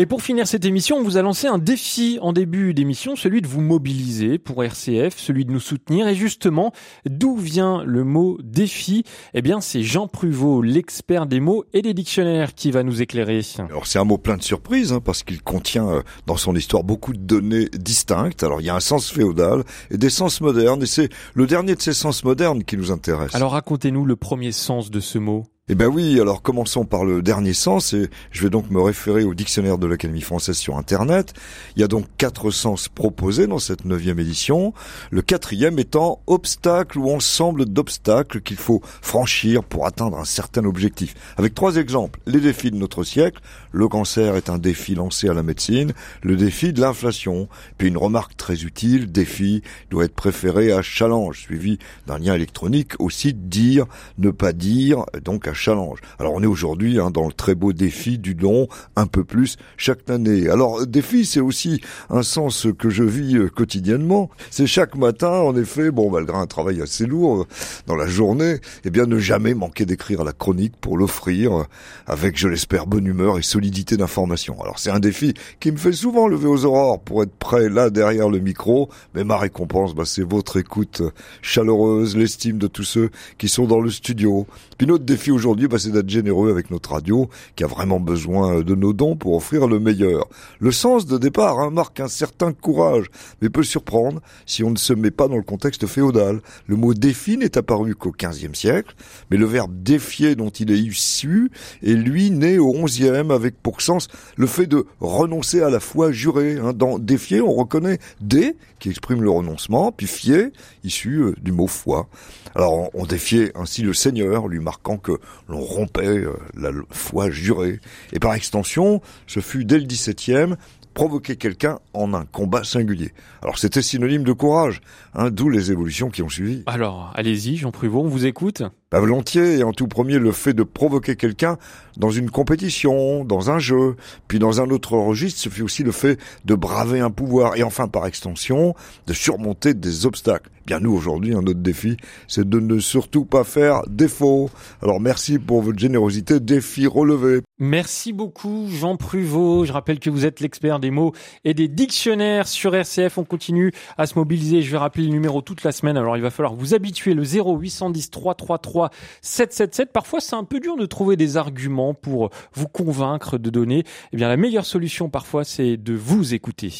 Et 0.00 0.06
pour 0.06 0.22
finir 0.22 0.48
cette 0.48 0.64
émission, 0.64 0.96
on 0.96 1.02
vous 1.02 1.18
a 1.18 1.22
lancé 1.22 1.46
un 1.46 1.58
défi 1.58 2.18
en 2.22 2.32
début 2.32 2.72
d'émission, 2.72 3.16
celui 3.16 3.42
de 3.42 3.46
vous 3.46 3.60
mobiliser 3.60 4.38
pour 4.38 4.64
RCF, 4.64 5.18
celui 5.18 5.44
de 5.44 5.52
nous 5.52 5.60
soutenir. 5.60 6.08
Et 6.08 6.14
justement, 6.14 6.72
d'où 7.04 7.36
vient 7.36 7.84
le 7.84 8.02
mot 8.02 8.38
défi? 8.42 9.04
Eh 9.34 9.42
bien, 9.42 9.60
c'est 9.60 9.82
Jean 9.82 10.08
Pruvot, 10.08 10.62
l'expert 10.62 11.26
des 11.26 11.38
mots 11.38 11.66
et 11.74 11.82
des 11.82 11.92
dictionnaires, 11.92 12.54
qui 12.54 12.70
va 12.70 12.82
nous 12.82 13.02
éclairer. 13.02 13.42
Alors 13.58 13.86
c'est 13.86 13.98
un 13.98 14.04
mot 14.04 14.16
plein 14.16 14.38
de 14.38 14.42
surprises 14.42 14.94
hein, 14.94 15.00
parce 15.04 15.22
qu'il 15.22 15.42
contient 15.42 15.90
euh, 15.90 16.02
dans 16.26 16.38
son 16.38 16.56
histoire 16.56 16.82
beaucoup 16.82 17.12
de 17.12 17.18
données 17.18 17.66
distinctes. 17.66 18.42
Alors 18.42 18.62
il 18.62 18.68
y 18.68 18.70
a 18.70 18.74
un 18.74 18.80
sens 18.80 19.10
féodal 19.10 19.64
et 19.90 19.98
des 19.98 20.08
sens 20.08 20.40
modernes 20.40 20.82
et 20.82 20.86
c'est 20.86 21.10
le 21.34 21.46
dernier 21.46 21.74
de 21.74 21.82
ces 21.82 21.92
sens 21.92 22.24
modernes 22.24 22.64
qui 22.64 22.78
nous 22.78 22.90
intéresse. 22.90 23.34
Alors 23.34 23.52
racontez-nous 23.52 24.06
le 24.06 24.16
premier 24.16 24.52
sens 24.52 24.90
de 24.90 25.00
ce 25.00 25.18
mot. 25.18 25.44
Eh 25.72 25.76
ben 25.76 25.86
oui, 25.86 26.20
alors 26.20 26.42
commençons 26.42 26.84
par 26.84 27.04
le 27.04 27.22
dernier 27.22 27.52
sens 27.52 27.92
et 27.92 28.10
je 28.32 28.42
vais 28.42 28.50
donc 28.50 28.72
me 28.72 28.80
référer 28.80 29.22
au 29.22 29.34
dictionnaire 29.34 29.78
de 29.78 29.86
l'Académie 29.86 30.20
française 30.20 30.56
sur 30.56 30.76
Internet. 30.76 31.32
Il 31.76 31.80
y 31.80 31.84
a 31.84 31.86
donc 31.86 32.06
quatre 32.18 32.50
sens 32.50 32.88
proposés 32.88 33.46
dans 33.46 33.60
cette 33.60 33.84
neuvième 33.84 34.18
édition. 34.18 34.74
Le 35.12 35.22
quatrième 35.22 35.78
étant 35.78 36.22
obstacle 36.26 36.98
ou 36.98 37.08
ensemble 37.08 37.66
d'obstacles 37.66 38.40
qu'il 38.40 38.56
faut 38.56 38.82
franchir 39.00 39.62
pour 39.62 39.86
atteindre 39.86 40.18
un 40.18 40.24
certain 40.24 40.64
objectif. 40.64 41.14
Avec 41.36 41.54
trois 41.54 41.76
exemples. 41.76 42.18
Les 42.26 42.40
défis 42.40 42.72
de 42.72 42.76
notre 42.76 43.04
siècle. 43.04 43.40
Le 43.70 43.86
cancer 43.86 44.34
est 44.34 44.50
un 44.50 44.58
défi 44.58 44.96
lancé 44.96 45.28
à 45.28 45.34
la 45.34 45.44
médecine. 45.44 45.92
Le 46.24 46.34
défi 46.34 46.72
de 46.72 46.80
l'inflation. 46.80 47.48
Puis 47.78 47.86
une 47.86 47.96
remarque 47.96 48.36
très 48.36 48.64
utile. 48.64 49.12
Défi 49.12 49.62
doit 49.88 50.06
être 50.06 50.16
préféré 50.16 50.72
à 50.72 50.82
challenge, 50.82 51.42
suivi 51.42 51.78
d'un 52.08 52.18
lien 52.18 52.34
électronique 52.34 52.94
aussi 52.98 53.34
dire, 53.34 53.86
ne 54.18 54.32
pas 54.32 54.52
dire, 54.52 55.04
donc 55.22 55.46
à 55.46 55.54
challenge. 55.60 55.98
Alors 56.18 56.32
on 56.34 56.42
est 56.42 56.46
aujourd'hui 56.46 56.98
hein, 56.98 57.10
dans 57.10 57.26
le 57.26 57.32
très 57.32 57.54
beau 57.54 57.72
défi 57.72 58.18
du 58.18 58.34
don, 58.34 58.68
un 58.96 59.06
peu 59.06 59.24
plus 59.24 59.56
chaque 59.76 60.08
année. 60.08 60.48
Alors 60.48 60.86
défi, 60.86 61.26
c'est 61.26 61.40
aussi 61.40 61.80
un 62.08 62.22
sens 62.22 62.66
que 62.78 62.88
je 62.88 63.04
vis 63.04 63.36
euh, 63.36 63.48
quotidiennement. 63.48 64.30
C'est 64.50 64.66
chaque 64.66 64.96
matin, 64.96 65.30
en 65.30 65.54
effet, 65.56 65.90
bon, 65.90 66.10
malgré 66.10 66.36
un 66.36 66.46
travail 66.46 66.80
assez 66.80 67.06
lourd 67.06 67.42
euh, 67.42 67.46
dans 67.86 67.96
la 67.96 68.06
journée, 68.06 68.56
eh 68.84 68.90
bien 68.90 69.06
ne 69.06 69.18
jamais 69.18 69.54
manquer 69.54 69.84
d'écrire 69.84 70.24
la 70.24 70.32
chronique 70.32 70.74
pour 70.80 70.96
l'offrir 70.96 71.52
euh, 71.52 71.64
avec, 72.06 72.38
je 72.38 72.48
l'espère, 72.48 72.86
bonne 72.86 73.06
humeur 73.06 73.38
et 73.38 73.42
solidité 73.42 73.96
d'information. 73.96 74.60
Alors 74.62 74.78
c'est 74.78 74.90
un 74.90 75.00
défi 75.00 75.34
qui 75.60 75.72
me 75.72 75.76
fait 75.76 75.92
souvent 75.92 76.26
lever 76.26 76.48
aux 76.48 76.64
aurores 76.64 77.00
pour 77.00 77.22
être 77.22 77.34
prêt 77.34 77.68
là 77.68 77.90
derrière 77.90 78.28
le 78.28 78.38
micro, 78.38 78.88
mais 79.14 79.24
ma 79.24 79.36
récompense, 79.36 79.94
bah, 79.94 80.04
c'est 80.06 80.22
votre 80.22 80.56
écoute 80.56 81.02
chaleureuse, 81.42 82.16
l'estime 82.16 82.58
de 82.58 82.66
tous 82.66 82.84
ceux 82.84 83.10
qui 83.38 83.48
sont 83.48 83.66
dans 83.66 83.80
le 83.80 83.90
studio. 83.90 84.46
Puis 84.78 84.86
notre 84.86 85.04
défi 85.04 85.30
aujourd'hui, 85.40 85.68
bah, 85.68 85.78
c'est 85.78 85.90
d'être 85.90 86.08
généreux 86.08 86.50
avec 86.50 86.70
notre 86.70 86.92
radio, 86.92 87.30
qui 87.56 87.64
a 87.64 87.66
vraiment 87.66 87.98
besoin 87.98 88.60
de 88.60 88.74
nos 88.74 88.92
dons 88.92 89.16
pour 89.16 89.34
offrir 89.34 89.66
le 89.68 89.80
meilleur. 89.80 90.28
Le 90.58 90.70
sens 90.70 91.06
de 91.06 91.16
départ 91.16 91.58
hein, 91.60 91.70
marque 91.70 91.98
un 91.98 92.08
certain 92.08 92.52
courage, 92.52 93.06
mais 93.40 93.48
peut 93.48 93.62
surprendre 93.62 94.20
si 94.44 94.62
on 94.62 94.70
ne 94.70 94.76
se 94.76 94.92
met 94.92 95.10
pas 95.10 95.28
dans 95.28 95.38
le 95.38 95.42
contexte 95.42 95.86
féodal. 95.86 96.40
Le 96.66 96.76
mot 96.76 96.92
défi 96.92 97.38
n'est 97.38 97.56
apparu 97.56 97.94
qu'au 97.94 98.12
XVe 98.12 98.54
siècle, 98.54 98.94
mais 99.30 99.38
le 99.38 99.46
verbe 99.46 99.72
défier 99.82 100.34
dont 100.34 100.50
il 100.50 100.70
est 100.70 100.78
issu 100.78 101.50
est 101.82 101.94
lui 101.94 102.30
né 102.30 102.58
au 102.58 102.72
XIe 102.72 103.08
avec 103.08 103.62
pour 103.62 103.80
sens 103.80 104.08
le 104.36 104.46
fait 104.46 104.66
de 104.66 104.84
renoncer 105.00 105.62
à 105.62 105.70
la 105.70 105.80
foi 105.80 106.12
jurée. 106.12 106.58
Hein. 106.58 106.74
Dans 106.74 106.98
défier, 106.98 107.40
on 107.40 107.54
reconnaît 107.54 107.98
dé 108.20 108.56
qui 108.78 108.90
exprime 108.90 109.22
le 109.22 109.30
renoncement, 109.30 109.92
puis 109.92 110.06
fier, 110.06 110.50
issu 110.84 111.22
euh, 111.22 111.34
du 111.40 111.52
mot 111.52 111.66
foi. 111.66 112.08
Alors 112.54 112.90
on 112.94 113.06
défiait 113.06 113.52
ainsi 113.54 113.82
le 113.82 113.94
Seigneur, 113.94 114.48
lui 114.48 114.58
marquant 114.58 114.96
que 114.96 115.12
l'on 115.48 115.60
rompait 115.60 116.06
euh, 116.06 116.36
la 116.54 116.70
foi 116.90 117.30
jurée. 117.30 117.80
Et 118.12 118.18
par 118.18 118.34
extension, 118.34 119.00
ce 119.26 119.40
fut 119.40 119.64
dès 119.64 119.78
le 119.78 119.86
XVIIe 119.86 120.54
provoquer 120.94 121.36
quelqu'un 121.36 121.78
en 121.94 122.14
un 122.14 122.24
combat 122.24 122.64
singulier. 122.64 123.12
Alors 123.42 123.58
c'était 123.58 123.82
synonyme 123.82 124.24
de 124.24 124.32
courage, 124.32 124.80
hein, 125.14 125.30
d'où 125.30 125.48
les 125.48 125.70
évolutions 125.70 126.10
qui 126.10 126.22
ont 126.22 126.28
suivi. 126.28 126.62
Alors, 126.66 127.12
allez-y, 127.14 127.56
Jean 127.56 127.70
Pruvot, 127.70 128.02
on 128.02 128.08
vous 128.08 128.26
écoute. 128.26 128.62
Pas 128.90 128.98
volontiers, 128.98 129.58
et 129.58 129.62
en 129.62 129.72
tout 129.72 129.86
premier 129.86 130.18
le 130.18 130.32
fait 130.32 130.52
de 130.52 130.64
provoquer 130.64 131.14
quelqu'un 131.14 131.58
dans 131.96 132.10
une 132.10 132.28
compétition, 132.28 133.24
dans 133.24 133.48
un 133.50 133.60
jeu, 133.60 133.94
puis 134.26 134.40
dans 134.40 134.60
un 134.60 134.68
autre 134.70 134.94
registre, 134.96 135.40
ce 135.40 135.48
fut 135.48 135.62
aussi 135.62 135.84
le 135.84 135.92
fait 135.92 136.18
de 136.44 136.56
braver 136.56 136.98
un 136.98 137.10
pouvoir, 137.10 137.56
et 137.56 137.62
enfin 137.62 137.86
par 137.86 138.06
extension, 138.06 138.74
de 139.06 139.12
surmonter 139.12 139.74
des 139.74 140.06
obstacles. 140.06 140.50
Bien 140.66 140.80
nous 140.80 140.92
aujourd'hui, 140.92 141.34
un 141.34 141.46
autre 141.46 141.60
défi, 141.60 141.96
c'est 142.28 142.48
de 142.48 142.60
ne 142.60 142.78
surtout 142.80 143.24
pas 143.24 143.44
faire 143.44 143.82
défaut. 143.88 144.50
Alors 144.82 145.00
merci 145.00 145.38
pour 145.38 145.62
votre 145.62 145.78
générosité, 145.78 146.38
défi 146.38 146.86
relevé. 146.86 147.40
Merci 147.58 148.12
beaucoup 148.12 148.68
Jean 148.68 148.96
Pruvot. 148.96 149.64
Je 149.64 149.72
rappelle 149.72 149.98
que 149.98 150.10
vous 150.10 150.26
êtes 150.26 150.40
l'expert 150.40 150.78
des 150.78 150.90
mots 150.90 151.12
et 151.44 151.54
des 151.54 151.66
dictionnaires 151.66 152.46
sur 152.46 152.74
RCF. 152.74 153.18
On 153.18 153.24
continue 153.24 153.72
à 153.98 154.06
se 154.06 154.18
mobiliser. 154.18 154.62
Je 154.62 154.70
vais 154.70 154.78
rappeler 154.78 155.04
le 155.04 155.10
numéro 155.10 155.42
toute 155.42 155.64
la 155.64 155.72
semaine. 155.72 155.96
Alors 155.96 156.16
il 156.16 156.22
va 156.22 156.30
falloir 156.30 156.54
vous 156.54 156.72
habituer 156.74 157.14
le 157.14 157.24
0810 157.24 158.10
333 158.10 158.79
777. 159.22 159.92
Parfois, 159.92 160.20
c'est 160.20 160.36
un 160.36 160.44
peu 160.44 160.60
dur 160.60 160.76
de 160.76 160.86
trouver 160.86 161.16
des 161.16 161.36
arguments 161.36 161.94
pour 161.94 162.30
vous 162.54 162.68
convaincre 162.68 163.38
de 163.38 163.50
donner. 163.50 163.84
Eh 164.12 164.16
bien, 164.16 164.28
la 164.28 164.36
meilleure 164.36 164.64
solution 164.64 165.08
parfois, 165.08 165.44
c'est 165.44 165.76
de 165.76 165.94
vous 165.94 166.34
écouter. 166.34 166.72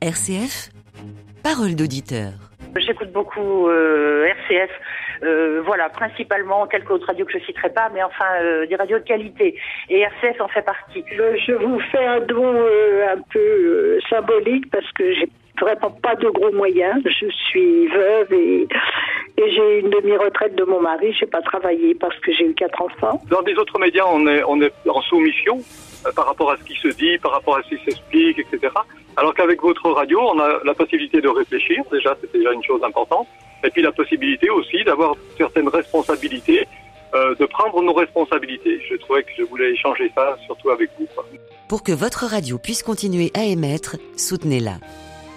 RCF, 0.00 0.70
parole 1.42 1.74
d'auditeur. 1.74 2.32
J'écoute 2.76 3.12
beaucoup 3.12 3.68
euh, 3.68 4.26
RCF, 4.26 4.70
euh, 5.22 5.62
voilà, 5.64 5.88
principalement 5.88 6.66
quelques 6.66 6.90
autres 6.90 7.06
radios 7.06 7.24
que 7.24 7.38
je 7.38 7.44
citerai 7.44 7.70
pas, 7.70 7.88
mais 7.94 8.02
enfin 8.02 8.26
euh, 8.42 8.66
des 8.66 8.74
radios 8.74 8.98
de 8.98 9.04
qualité. 9.04 9.58
Et 9.88 10.00
RCF 10.00 10.40
en 10.40 10.48
fait 10.48 10.62
partie. 10.62 11.04
Je 11.12 11.52
vous 11.52 11.78
fais 11.92 12.04
un 12.04 12.20
don 12.20 12.54
un 12.54 13.20
peu 13.32 13.98
symbolique 14.10 14.70
parce 14.70 14.90
que 14.92 15.14
j'ai 15.14 15.28
vraiment 15.60 15.90
pas 15.90 16.14
de 16.16 16.28
gros 16.28 16.52
moyens. 16.52 17.02
Je 17.04 17.26
suis 17.30 17.86
veuve 17.88 18.32
et, 18.32 18.68
et 19.36 19.50
j'ai 19.50 19.80
une 19.80 19.90
demi-retraite 19.90 20.54
de 20.54 20.64
mon 20.64 20.80
mari. 20.80 21.14
J'ai 21.18 21.26
pas 21.26 21.42
travaillé 21.42 21.94
parce 21.94 22.18
que 22.20 22.32
j'ai 22.32 22.46
eu 22.46 22.54
quatre 22.54 22.80
enfants. 22.80 23.22
Dans 23.30 23.42
des 23.42 23.54
autres 23.54 23.78
médias, 23.78 24.04
on 24.06 24.26
est, 24.26 24.42
on 24.44 24.60
est 24.60 24.72
en 24.88 25.02
soumission 25.02 25.58
euh, 26.06 26.12
par 26.12 26.26
rapport 26.26 26.50
à 26.50 26.56
ce 26.56 26.64
qui 26.64 26.74
se 26.74 26.88
dit, 26.88 27.18
par 27.18 27.32
rapport 27.32 27.56
à 27.56 27.62
ce 27.62 27.74
qui 27.74 27.84
s'explique, 27.84 28.38
etc. 28.38 28.72
Alors 29.16 29.34
qu'avec 29.34 29.62
votre 29.62 29.90
radio, 29.90 30.20
on 30.20 30.38
a 30.40 30.60
la 30.64 30.74
possibilité 30.74 31.20
de 31.20 31.28
réfléchir. 31.28 31.82
Déjà, 31.90 32.16
c'est 32.20 32.32
déjà 32.32 32.52
une 32.52 32.64
chose 32.64 32.82
importante. 32.82 33.28
Et 33.64 33.70
puis 33.70 33.82
la 33.82 33.92
possibilité 33.92 34.50
aussi 34.50 34.84
d'avoir 34.84 35.14
certaines 35.38 35.68
responsabilités, 35.68 36.66
euh, 37.14 37.34
de 37.36 37.46
prendre 37.46 37.80
nos 37.80 37.94
responsabilités. 37.94 38.80
Je 38.90 38.96
trouvais 38.96 39.22
que 39.22 39.30
je 39.38 39.44
voulais 39.44 39.70
échanger 39.70 40.10
ça, 40.14 40.36
surtout 40.44 40.70
avec 40.70 40.90
vous. 40.98 41.06
Quoi. 41.14 41.24
Pour 41.68 41.82
que 41.82 41.92
votre 41.92 42.26
radio 42.26 42.58
puisse 42.58 42.82
continuer 42.82 43.30
à 43.34 43.44
émettre, 43.44 43.96
soutenez-la. 44.16 44.74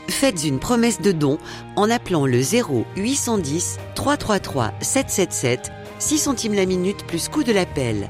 Faites 0.09 0.43
une 0.43 0.59
promesse 0.59 1.01
de 1.01 1.11
don 1.11 1.37
en 1.75 1.89
appelant 1.89 2.25
le 2.25 2.41
0 2.41 2.85
810 2.95 3.77
333 3.95 4.73
777, 4.79 5.71
6 5.99 6.17
centimes 6.17 6.53
la 6.53 6.65
minute 6.65 7.05
plus 7.05 7.29
coût 7.29 7.43
de 7.43 7.51
l'appel. 7.51 8.09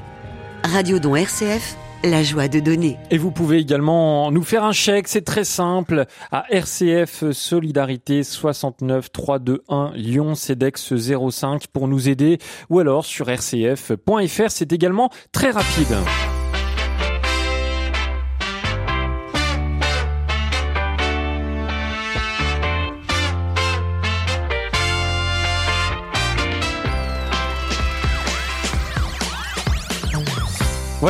Radio 0.64 0.98
Don 0.98 1.16
RCF, 1.16 1.76
la 2.04 2.22
joie 2.22 2.48
de 2.48 2.60
donner. 2.60 2.96
Et 3.10 3.18
vous 3.18 3.30
pouvez 3.30 3.58
également 3.58 4.30
nous 4.30 4.42
faire 4.42 4.64
un 4.64 4.72
chèque, 4.72 5.08
c'est 5.08 5.24
très 5.24 5.44
simple, 5.44 6.06
à 6.30 6.44
RCF 6.50 7.30
Solidarité 7.32 8.22
69 8.22 9.10
321 9.12 9.92
Lyon 9.94 10.34
CEDEX 10.34 10.94
05 11.30 11.66
pour 11.68 11.88
nous 11.88 12.08
aider, 12.08 12.38
ou 12.70 12.78
alors 12.78 13.04
sur 13.04 13.26
rcf.fr, 13.26 14.50
c'est 14.50 14.72
également 14.72 15.10
très 15.32 15.50
rapide. 15.50 15.96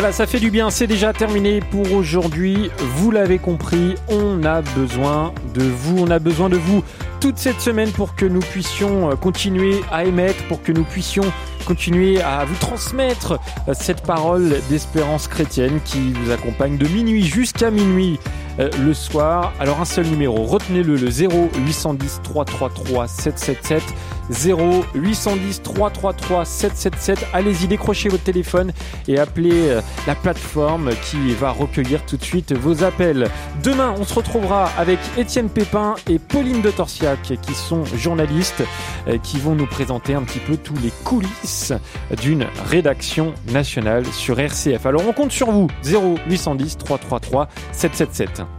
Voilà, 0.00 0.12
ça 0.12 0.28
fait 0.28 0.38
du 0.38 0.52
bien, 0.52 0.70
c'est 0.70 0.86
déjà 0.86 1.12
terminé 1.12 1.58
pour 1.58 1.90
aujourd'hui. 1.92 2.70
Vous 2.78 3.10
l'avez 3.10 3.40
compris, 3.40 3.96
on 4.06 4.44
a 4.44 4.62
besoin 4.62 5.34
de 5.54 5.64
vous, 5.64 5.98
on 5.98 6.08
a 6.08 6.20
besoin 6.20 6.48
de 6.48 6.56
vous 6.56 6.84
toute 7.20 7.36
cette 7.36 7.60
semaine 7.60 7.90
pour 7.90 8.14
que 8.14 8.24
nous 8.24 8.38
puissions 8.38 9.10
euh, 9.10 9.16
continuer 9.16 9.80
à 9.90 10.04
émettre, 10.04 10.40
pour 10.44 10.62
que 10.62 10.70
nous 10.70 10.84
puissions 10.84 11.24
continuer 11.66 12.22
à 12.22 12.44
vous 12.44 12.54
transmettre 12.60 13.40
euh, 13.66 13.74
cette 13.74 14.02
parole 14.02 14.60
d'espérance 14.70 15.26
chrétienne 15.26 15.80
qui 15.84 16.12
vous 16.12 16.30
accompagne 16.30 16.78
de 16.78 16.86
minuit 16.86 17.24
jusqu'à 17.24 17.72
minuit 17.72 18.20
euh, 18.60 18.70
le 18.80 18.94
soir. 18.94 19.52
Alors 19.58 19.80
un 19.80 19.84
seul 19.84 20.06
numéro, 20.06 20.44
retenez-le, 20.44 20.94
le 20.94 21.10
0 21.10 21.50
810 21.66 22.20
333 22.22 23.08
777. 23.08 23.82
0 24.30 24.84
810 24.94 25.62
333 25.62 26.44
777. 26.44 27.26
Allez-y, 27.32 27.66
décrochez 27.66 28.08
votre 28.08 28.24
téléphone 28.24 28.72
et 29.06 29.18
appelez 29.18 29.68
euh, 29.68 29.80
la 30.06 30.14
plateforme 30.14 30.90
qui 31.02 31.34
va 31.34 31.50
recueillir 31.50 32.04
tout 32.06 32.16
de 32.16 32.24
suite 32.24 32.52
vos 32.52 32.84
appels. 32.84 33.28
Demain, 33.62 33.94
on 33.98 34.04
se 34.04 34.14
retrouvera 34.14 34.70
avec 34.78 34.98
Étienne 35.16 35.48
Pépin 35.48 35.94
et 36.08 36.18
Pauline 36.18 36.62
de 36.62 36.70
Torsiac 36.70 37.32
qui 37.40 37.54
sont 37.54 37.84
journalistes 37.84 38.62
euh, 39.08 39.18
qui 39.18 39.38
vont 39.38 39.54
nous 39.54 39.66
présenter 39.66 40.14
un 40.14 40.22
petit 40.22 40.40
peu 40.40 40.56
tous 40.56 40.76
les 40.82 40.92
coulisses 41.04 41.72
d'une 42.20 42.46
rédaction 42.66 43.34
nationale 43.52 44.04
sur 44.06 44.38
RCF. 44.38 44.86
Alors 44.86 45.02
on 45.06 45.12
compte 45.12 45.32
sur 45.32 45.50
vous 45.50 45.68
0 45.82 46.18
810 46.28 46.78
333 46.78 47.48
777. 47.72 48.57